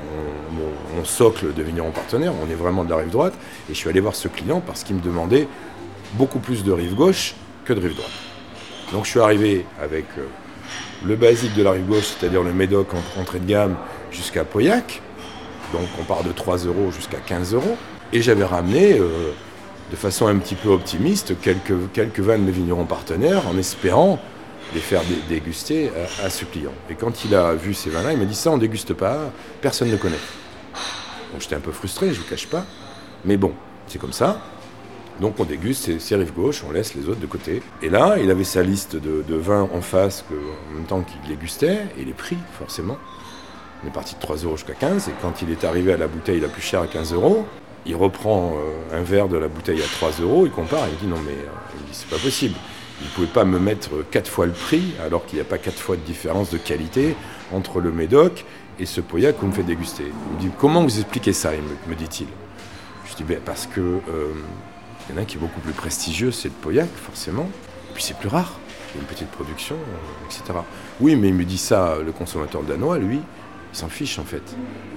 mon, 0.56 0.96
mon, 0.96 1.04
socle 1.04 1.52
de 1.52 1.62
vigneron 1.62 1.90
partenaire. 1.90 2.32
On 2.42 2.50
est 2.50 2.54
vraiment 2.54 2.84
de 2.84 2.90
la 2.90 2.96
rive 2.96 3.10
droite. 3.10 3.34
Et 3.68 3.74
je 3.74 3.78
suis 3.78 3.88
allé 3.88 4.00
voir 4.00 4.14
ce 4.14 4.28
client 4.28 4.62
parce 4.64 4.84
qu'il 4.84 4.96
me 4.96 5.02
demandait 5.02 5.48
beaucoup 6.14 6.38
plus 6.38 6.64
de 6.64 6.72
rive 6.72 6.94
gauche 6.94 7.34
que 7.64 7.72
de 7.72 7.80
rive 7.80 7.94
droite. 7.94 8.10
Donc, 8.92 9.04
je 9.04 9.10
suis 9.10 9.20
arrivé 9.20 9.64
avec 9.80 10.04
euh, 10.18 10.26
le 11.04 11.16
basique 11.16 11.54
de 11.54 11.62
la 11.62 11.72
rive 11.72 11.86
gauche, 11.86 12.14
c'est-à-dire 12.18 12.42
le 12.42 12.52
Médoc 12.52 12.88
en 12.94 13.20
entrée 13.20 13.40
de 13.40 13.46
gamme 13.46 13.76
jusqu'à 14.10 14.44
Pauillac. 14.44 15.02
Donc 15.72 15.88
on 15.98 16.04
part 16.04 16.22
de 16.22 16.32
3 16.32 16.58
euros 16.58 16.90
jusqu'à 16.92 17.18
15 17.18 17.54
euros. 17.54 17.76
Et 18.12 18.20
j'avais 18.20 18.44
ramené, 18.44 18.98
euh, 18.98 19.32
de 19.90 19.96
façon 19.96 20.26
un 20.26 20.36
petit 20.36 20.54
peu 20.54 20.68
optimiste, 20.68 21.40
quelques, 21.40 21.92
quelques 21.92 22.20
vins 22.20 22.38
de 22.38 22.44
mes 22.44 22.50
vignerons 22.50 22.84
partenaires 22.84 23.46
en 23.48 23.56
espérant 23.56 24.18
les 24.74 24.80
faire 24.80 25.02
déguster 25.28 25.90
à, 26.24 26.30
ce 26.30 26.44
client. 26.44 26.72
Et 26.88 26.94
quand 26.94 27.24
il 27.24 27.34
a 27.34 27.52
vu 27.54 27.74
ces 27.74 27.90
vins-là, 27.90 28.12
il 28.12 28.18
m'a 28.18 28.24
dit 28.24 28.34
ça, 28.34 28.50
on 28.50 28.58
déguste 28.58 28.94
pas, 28.94 29.30
personne 29.60 29.90
ne 29.90 29.96
connaît. 29.96 30.16
Bon, 31.32 31.38
j'étais 31.38 31.56
un 31.56 31.60
peu 31.60 31.72
frustré, 31.72 32.08
je 32.08 32.12
ne 32.12 32.18
vous 32.18 32.28
cache 32.30 32.46
pas. 32.46 32.64
Mais 33.24 33.36
bon, 33.36 33.52
c'est 33.86 33.98
comme 33.98 34.12
ça. 34.12 34.40
Donc 35.20 35.38
on 35.38 35.44
déguste 35.44 35.98
ces 36.00 36.16
rives 36.16 36.32
gauche, 36.32 36.64
on 36.68 36.72
laisse 36.72 36.94
les 36.94 37.08
autres 37.08 37.20
de 37.20 37.26
côté. 37.26 37.62
Et 37.82 37.88
là, 37.88 38.16
il 38.18 38.30
avait 38.30 38.44
sa 38.44 38.62
liste 38.62 38.96
de, 38.96 39.34
vins 39.34 39.68
en 39.72 39.80
face 39.80 40.24
en 40.30 40.74
même 40.74 40.84
temps 40.84 41.02
qu'il 41.02 41.20
dégustait, 41.28 41.86
et 41.98 42.04
les 42.04 42.12
prix, 42.12 42.38
forcément. 42.58 42.98
On 43.84 43.88
est 43.88 43.92
parti 43.92 44.14
de 44.14 44.20
3 44.20 44.36
euros 44.36 44.56
jusqu'à 44.56 44.74
15, 44.74 45.08
et 45.08 45.12
quand 45.20 45.42
il 45.42 45.50
est 45.50 45.64
arrivé 45.64 45.92
à 45.92 45.96
la 45.96 46.06
bouteille 46.06 46.40
la 46.40 46.48
plus 46.48 46.62
chère 46.62 46.82
à 46.82 46.86
15 46.86 47.14
euros, 47.14 47.46
il 47.84 47.96
reprend 47.96 48.54
euh, 48.54 48.98
un 48.98 49.02
verre 49.02 49.28
de 49.28 49.36
la 49.36 49.48
bouteille 49.48 49.82
à 49.82 49.86
3 49.86 50.10
euros, 50.22 50.46
il 50.46 50.52
compare, 50.52 50.86
il 50.88 50.96
dit 50.98 51.12
non 51.12 51.20
mais 51.24 51.32
euh, 51.32 51.76
c'est 51.90 52.08
pas 52.08 52.18
possible. 52.18 52.54
Il 53.00 53.06
ne 53.06 53.10
pouvait 53.10 53.26
pas 53.26 53.44
me 53.44 53.58
mettre 53.58 53.90
4 54.10 54.30
fois 54.30 54.46
le 54.46 54.52
prix, 54.52 54.94
alors 55.04 55.26
qu'il 55.26 55.36
n'y 55.36 55.42
a 55.42 55.44
pas 55.44 55.58
4 55.58 55.76
fois 55.80 55.96
de 55.96 56.02
différence 56.02 56.50
de 56.50 56.58
qualité 56.58 57.16
entre 57.52 57.80
le 57.80 57.90
Médoc 57.90 58.44
et 58.78 58.86
ce 58.86 59.00
Pauillac 59.00 59.38
qu'on 59.38 59.48
me 59.48 59.52
fait 59.52 59.64
déguster. 59.64 60.04
Il 60.04 60.36
me 60.36 60.40
dit 60.40 60.56
comment 60.58 60.82
vous 60.82 60.98
expliquez 60.98 61.32
ça, 61.32 61.50
me, 61.50 61.90
me 61.90 61.96
dit-il. 61.96 62.28
Je 63.10 63.16
dis 63.16 63.24
ben, 63.24 63.40
parce 63.44 63.66
que 63.66 63.80
euh, 63.80 64.32
y 65.14 65.18
en 65.18 65.22
a 65.22 65.24
qui 65.24 65.36
est 65.36 65.40
beaucoup 65.40 65.60
plus 65.60 65.72
prestigieux, 65.72 66.30
c'est 66.30 66.48
le 66.48 66.54
Pauillac, 66.54 66.88
forcément, 66.94 67.48
et 67.90 67.94
puis 67.94 68.02
c'est 68.02 68.16
plus 68.16 68.28
rare. 68.28 68.58
Il 68.94 69.00
une 69.00 69.06
petite 69.06 69.28
production, 69.28 69.76
euh, 69.76 70.26
etc. 70.26 70.58
Oui, 71.00 71.16
mais 71.16 71.28
il 71.28 71.34
me 71.34 71.44
dit 71.44 71.58
ça, 71.58 71.96
le 72.04 72.12
consommateur 72.12 72.62
danois, 72.62 72.98
lui, 72.98 73.20
il 73.72 73.78
s'en 73.78 73.88
fiche 73.88 74.18
en 74.18 74.24
fait. 74.24 74.42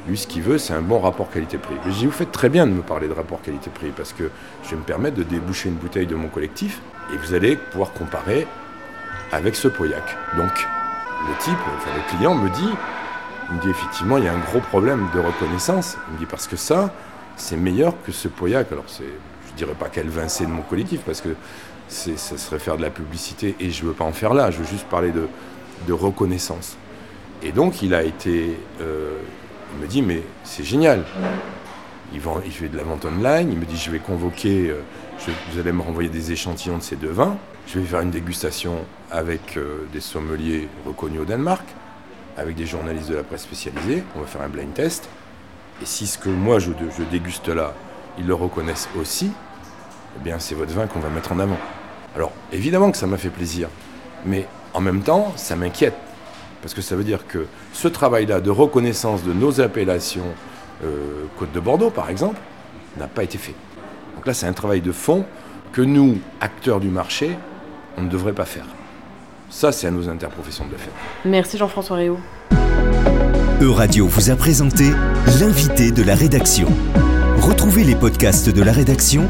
Lui, 0.07 0.17
ce 0.17 0.27
qu'il 0.27 0.41
veut, 0.41 0.57
c'est 0.57 0.73
un 0.73 0.81
bon 0.81 0.99
rapport 0.99 1.29
qualité-prix. 1.29 1.75
Je 1.85 1.91
dis, 1.91 2.05
vous 2.05 2.11
faites 2.11 2.31
très 2.31 2.49
bien 2.49 2.67
de 2.67 2.71
me 2.71 2.81
parler 2.81 3.07
de 3.07 3.13
rapport 3.13 3.41
qualité-prix 3.41 3.91
parce 3.95 4.11
que 4.11 4.29
je 4.63 4.71
vais 4.71 4.75
me 4.75 4.83
permettre 4.83 5.15
de 5.15 5.23
déboucher 5.23 5.69
une 5.69 5.75
bouteille 5.75 6.07
de 6.07 6.15
mon 6.15 6.27
collectif 6.27 6.81
et 7.13 7.17
vous 7.17 7.33
allez 7.33 7.55
pouvoir 7.55 7.93
comparer 7.93 8.47
avec 9.31 9.55
ce 9.55 9.69
Pauillac. 9.69 10.03
Donc, 10.35 10.67
le 11.27 11.43
type, 11.43 11.57
enfin 11.77 11.89
le 11.95 12.17
client 12.17 12.35
me 12.35 12.49
dit, 12.49 12.69
il 13.49 13.55
me 13.55 13.61
dit 13.61 13.69
effectivement, 13.69 14.17
il 14.17 14.25
y 14.25 14.27
a 14.27 14.33
un 14.33 14.39
gros 14.39 14.59
problème 14.59 15.07
de 15.13 15.19
reconnaissance. 15.19 15.97
Il 16.09 16.15
me 16.15 16.19
dit 16.19 16.25
parce 16.25 16.47
que 16.47 16.57
ça, 16.57 16.93
c'est 17.37 17.57
meilleur 17.57 17.93
que 18.05 18.11
ce 18.11 18.27
Pauillac. 18.27 18.71
Alors, 18.71 18.85
c'est, 18.87 19.03
je 19.55 19.63
dirais 19.63 19.75
pas 19.77 19.87
quel 19.89 20.09
vin 20.09 20.27
c'est 20.27 20.45
de 20.45 20.51
mon 20.51 20.63
collectif 20.63 20.99
parce 21.05 21.21
que 21.21 21.29
ça 21.87 22.37
serait 22.37 22.59
faire 22.59 22.75
de 22.75 22.81
la 22.81 22.89
publicité 22.89 23.55
et 23.59 23.69
je 23.71 23.85
veux 23.85 23.93
pas 23.93 24.03
en 24.03 24.11
faire 24.11 24.33
là. 24.33 24.51
Je 24.51 24.57
veux 24.57 24.65
juste 24.65 24.85
parler 24.87 25.11
de, 25.11 25.93
reconnaissance. 25.93 26.77
Et 27.41 27.51
donc 27.51 27.81
il 27.81 27.93
a 27.93 28.03
été, 28.03 28.57
euh, 28.81 29.17
il 29.73 29.81
me 29.81 29.87
dit 29.87 30.01
mais 30.01 30.21
c'est 30.43 30.63
génial. 30.63 31.03
Il, 32.13 32.21
fait 32.51 32.69
de 32.69 32.77
la 32.77 32.83
vente 32.83 33.05
online. 33.05 33.49
Il 33.51 33.57
me 33.57 33.65
dit 33.65 33.77
je 33.77 33.91
vais 33.91 33.99
convoquer, 33.99 34.69
euh, 34.69 34.81
vous 35.51 35.59
allez 35.59 35.71
me 35.71 35.81
renvoyer 35.81 36.09
des 36.09 36.31
échantillons 36.31 36.77
de 36.77 36.83
ces 36.83 36.95
deux 36.95 37.09
vins. 37.09 37.37
Je 37.67 37.79
vais 37.79 37.85
faire 37.85 38.01
une 38.01 38.11
dégustation 38.11 38.85
avec 39.09 39.57
euh, 39.57 39.85
des 39.93 40.01
sommeliers 40.01 40.67
reconnus 40.85 41.21
au 41.21 41.25
Danemark, 41.25 41.65
avec 42.37 42.55
des 42.55 42.65
journalistes 42.65 43.09
de 43.09 43.15
la 43.15 43.23
presse 43.23 43.43
spécialisée. 43.43 44.03
On 44.15 44.19
va 44.19 44.27
faire 44.27 44.41
un 44.41 44.49
blind 44.49 44.73
test. 44.73 45.07
Et 45.81 45.85
si 45.85 46.07
ce 46.07 46.17
que 46.17 46.29
moi 46.29 46.59
je 46.59 46.71
déguste 47.11 47.47
là, 47.49 47.73
ils 48.17 48.25
le 48.25 48.33
reconnaissent 48.33 48.89
aussi, 48.99 49.31
eh 50.17 50.23
bien 50.23 50.39
c'est 50.39 50.55
votre 50.55 50.73
vin 50.73 50.87
qu'on 50.87 50.99
va 50.99 51.09
mettre 51.09 51.31
en 51.31 51.39
avant. 51.39 51.57
Alors 52.15 52.31
évidemment 52.51 52.91
que 52.91 52.97
ça 52.97 53.07
m'a 53.07 53.17
fait 53.17 53.29
plaisir, 53.29 53.69
mais 54.25 54.47
en 54.73 54.81
même 54.81 55.01
temps 55.01 55.33
ça 55.35 55.55
m'inquiète 55.55 55.95
parce 56.61 56.73
que 56.73 56.81
ça 56.81 56.95
veut 56.95 57.03
dire 57.03 57.27
que 57.27 57.45
ce 57.73 57.87
travail-là 57.87 58.41
de 58.41 58.49
reconnaissance 58.49 59.23
de 59.23 59.33
nos 59.33 59.61
appellations, 59.61 60.33
euh, 60.83 61.25
Côte 61.37 61.51
de 61.51 61.59
Bordeaux 61.59 61.91
par 61.91 62.09
exemple, 62.09 62.39
n'a 62.97 63.07
pas 63.07 63.23
été 63.23 63.37
fait. 63.37 63.53
Donc 64.15 64.25
là, 64.25 64.33
c'est 64.33 64.47
un 64.47 64.53
travail 64.53 64.81
de 64.81 64.91
fond 64.91 65.25
que 65.71 65.81
nous, 65.81 66.17
acteurs 66.41 66.79
du 66.79 66.87
marché, 66.87 67.37
on 67.97 68.01
ne 68.01 68.09
devrait 68.09 68.33
pas 68.33 68.45
faire. 68.45 68.65
Ça, 69.49 69.71
c'est 69.71 69.85
à 69.85 69.91
nos 69.91 70.09
interprofessions 70.09 70.65
de 70.65 70.71
le 70.71 70.77
faire. 70.77 70.93
Merci 71.23 71.57
Jean-François 71.57 71.97
Réau. 71.97 72.17
Euradio 73.61 74.07
vous 74.07 74.31
a 74.31 74.35
présenté 74.35 74.85
l'invité 75.39 75.91
de 75.91 76.01
la 76.01 76.15
rédaction. 76.15 76.67
Retrouvez 77.37 77.83
les 77.83 77.95
podcasts 77.95 78.49
de 78.49 78.63
la 78.63 78.71
rédaction 78.71 79.29